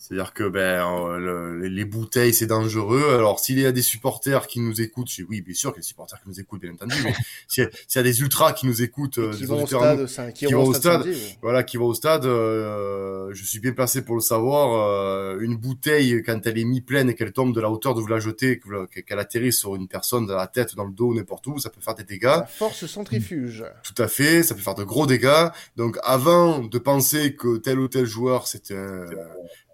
[0.00, 3.04] C'est-à-dire que ben euh, les bouteilles c'est dangereux.
[3.12, 5.82] Alors s'il y a des supporters qui nous écoutent, oui bien sûr qu'il y a
[5.82, 7.12] des supporters qui nous écoutent bien entendu, mais
[7.48, 10.64] s'il y, a des ultras qui nous écoutent, euh, qui, vont au stade, qui, vont
[10.64, 11.06] au stade,
[11.42, 15.38] voilà, qui vont au stade, euh, je suis bien placé pour le savoir.
[15.38, 18.06] une bouteille quand elle est mise pleine et qu'elle tombe de la hauteur de vous
[18.06, 18.58] la jeter,
[19.06, 21.82] qu'elle atterrit sur une personne dans la tête, dans le dos, n'importe où, ça peut
[21.82, 22.24] faire des dégâts.
[22.24, 23.66] La force centrifuge.
[23.82, 25.48] Tout à fait, ça peut faire de gros dégâts.
[25.76, 28.72] Donc avant de penser que tel ou tel joueur c'est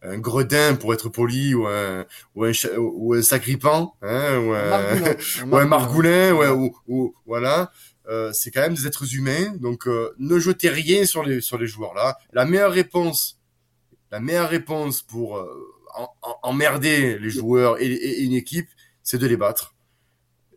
[0.06, 2.04] un gredin pour être poli ou un
[2.34, 5.16] ou un, ou un sacripant hein, ou un,
[5.50, 6.32] ou un margoulin.
[6.32, 7.70] ouais, ou, ou voilà.
[8.08, 11.58] Euh, c'est quand même des êtres humains donc euh, ne jetez rien sur les sur
[11.58, 13.40] les joueurs là la meilleure réponse
[14.12, 15.48] la meilleure réponse pour euh,
[16.44, 18.68] emmerder les joueurs et, et une équipe
[19.02, 19.74] c'est de les battre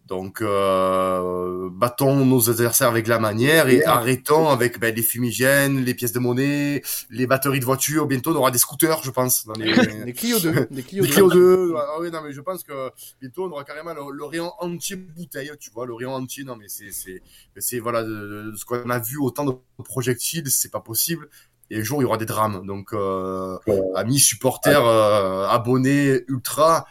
[0.10, 5.94] donc, euh, battons nos adversaires avec la manière et arrêtons avec ben, les fumigènes, les
[5.94, 6.82] pièces de monnaie,
[7.12, 8.08] les batteries de voitures.
[8.08, 9.46] Bientôt, on aura des scooters, je pense.
[9.46, 9.72] Dans les...
[10.06, 10.68] des Clio 2.
[10.72, 11.74] Des Clio, 2.
[11.78, 12.90] Ah, oui, non, mais je pense que
[13.22, 16.44] bientôt, on aura carrément le, rayon entier bouteille, tu vois, le rayon entier.
[16.44, 17.22] Non, mais c'est, c'est,
[17.58, 19.54] c'est voilà, de, ce qu'on a vu, autant de
[19.84, 21.30] projectiles, c'est pas possible.
[21.70, 22.66] Et un jour, il y aura des drames.
[22.66, 23.58] Donc, euh,
[23.96, 26.88] amis supporters, euh, abonnés, ultra,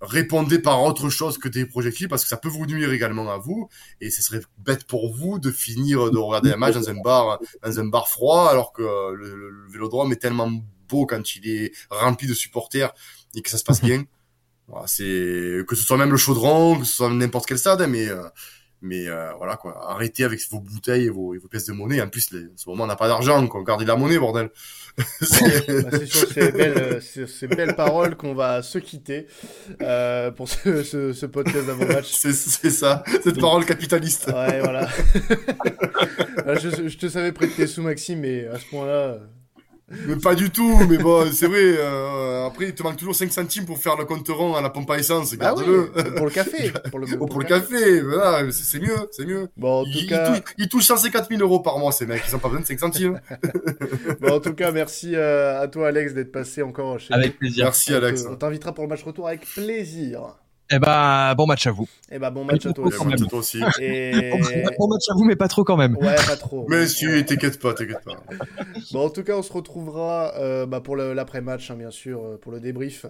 [0.00, 3.36] répondez par autre chose que des projectiles parce que ça peut vous nuire également à
[3.36, 3.68] vous
[4.00, 7.38] et ce serait bête pour vous de finir de regarder un match dans un bar
[7.62, 10.50] dans un bar froid alors que le, vélodrome est tellement
[10.88, 12.92] beau quand il est rempli de supporters
[13.34, 14.04] et que ça se passe bien.
[14.68, 18.08] Voilà, c'est que ce soit même le chaudron que ce soit n'importe quel stade mais
[18.08, 18.22] euh,
[18.82, 22.00] mais euh, voilà quoi, arrêtez avec vos bouteilles et vos, et vos pièces de monnaie.
[22.00, 23.62] En plus, les, en ce moment, on n'a pas d'argent, quoi.
[23.62, 24.50] Gardez de la monnaie, bordel.
[25.20, 29.26] c'est bah, sur ces belles, ces belles paroles qu'on va se quitter
[29.82, 32.10] euh, pour ce, ce, ce podcast d'avant-match.
[32.12, 34.28] c'est ça, cette parole capitaliste.
[34.28, 34.88] Ouais, voilà.
[36.46, 39.18] je, je, te savais prêter sous Maxime, mais à ce point-là...
[40.06, 41.74] Mais pas du tout, mais bon, c'est vrai.
[41.78, 44.70] Euh, après, il te manque toujours 5 centimes pour faire le compte rond à la
[44.70, 45.34] pompe à essence.
[45.34, 45.90] Bah garde-le.
[46.14, 46.72] pour le café.
[46.90, 48.00] Pour le, pour, le café.
[48.00, 49.48] voilà, c'est mieux, c'est mieux.
[49.56, 50.40] Bon, en tout cas...
[50.58, 52.22] ils, touchent, 150 000 euros par mois, ces mecs.
[52.26, 53.20] Ils ont pas besoin de 5 centimes.
[54.20, 57.64] bon, en tout cas, merci euh, à toi, Alex, d'être passé encore chez Avec plaisir.
[57.64, 58.26] Merci, Alex.
[58.28, 60.36] On t'invitera pour le match retour avec plaisir.
[60.72, 61.88] Eh ben, bon match à vous.
[62.12, 62.86] Eh ben, bon match à toi
[63.32, 63.60] aussi.
[63.80, 64.30] Et...
[64.78, 65.96] bon match à vous, mais pas trop quand même.
[65.96, 66.64] Ouais, pas trop.
[66.68, 68.22] Mais si, t'inquiète pas, t'inquiète pas.
[68.92, 72.38] bon, en tout cas, on se retrouvera euh, bah, pour l'après-match, hein, bien sûr, euh,
[72.40, 73.06] pour le débrief.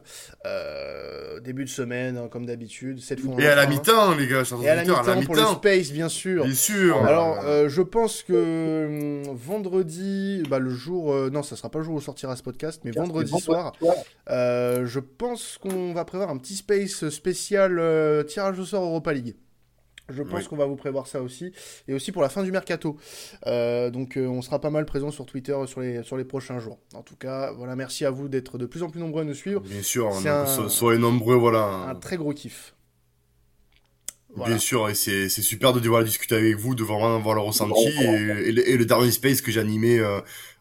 [0.46, 3.00] Euh, début de semaine, hein, comme d'habitude.
[3.00, 3.34] Cette fois.
[3.38, 4.42] Et à la mi-temps, les gars.
[4.62, 6.44] Et à la mi-temps pour le space, bien sûr.
[6.44, 7.04] Bien sûr.
[7.04, 11.84] Alors, euh, je pense que hum, vendredi, bah, le jour, non, ça sera pas le
[11.84, 13.74] jour où sortira ce podcast, mais vendredi soir,
[14.30, 19.36] je pense qu'on va prévoir un petit space spécial euh, tirage au sort Europa League.
[20.09, 21.53] Je pense qu'on va vous prévoir ça aussi.
[21.86, 22.96] Et aussi pour la fin du mercato.
[23.46, 26.59] Euh, donc euh, on sera pas mal présent sur Twitter sur les, sur les prochains
[26.59, 26.80] jours.
[26.94, 29.34] En tout cas, voilà, merci à vous d'être de plus en plus nombreux à nous
[29.34, 29.61] suivre.
[29.61, 30.12] Bien sûr,
[30.68, 31.62] soyez nombreux, voilà.
[31.62, 32.74] Un très gros kiff.
[34.36, 37.88] Bien sûr, et c'est super de devoir discuter avec vous, de vraiment avoir le ressenti.
[37.88, 40.01] Et, le, dernier space que j'animais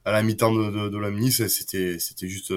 [0.06, 2.54] à la mi-temps de, de, de l'Amni, c'était juste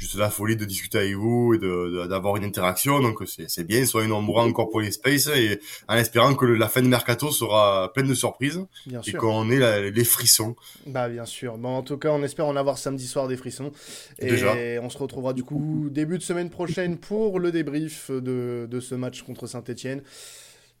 [0.00, 3.00] juste la folie de discuter avec vous et de d'avoir une interaction.
[3.00, 6.80] Donc c'est bien, soyez nombreux encore pour les spaces et en espérant que la fin
[6.80, 10.56] de mercato sera pleine de surprises bien et qu'on ait les frissons.
[10.86, 11.58] Bah bien sûr.
[11.58, 13.72] Bon en tout cas, on espère en avoir samedi soir des frissons
[14.18, 18.80] et on se retrouvera du coup début de semaine prochaine pour le débrief de, de
[18.80, 20.02] ce match contre Saint-Étienne.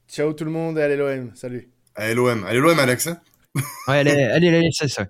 [0.08, 1.30] Ciao tout le monde et allez l'OM.
[1.34, 1.68] Salut.
[1.94, 2.42] Allez l'OM.
[2.44, 3.10] Allez l'OM Alex.
[3.88, 5.06] Ouais, allez, allez, allez, c'est ça.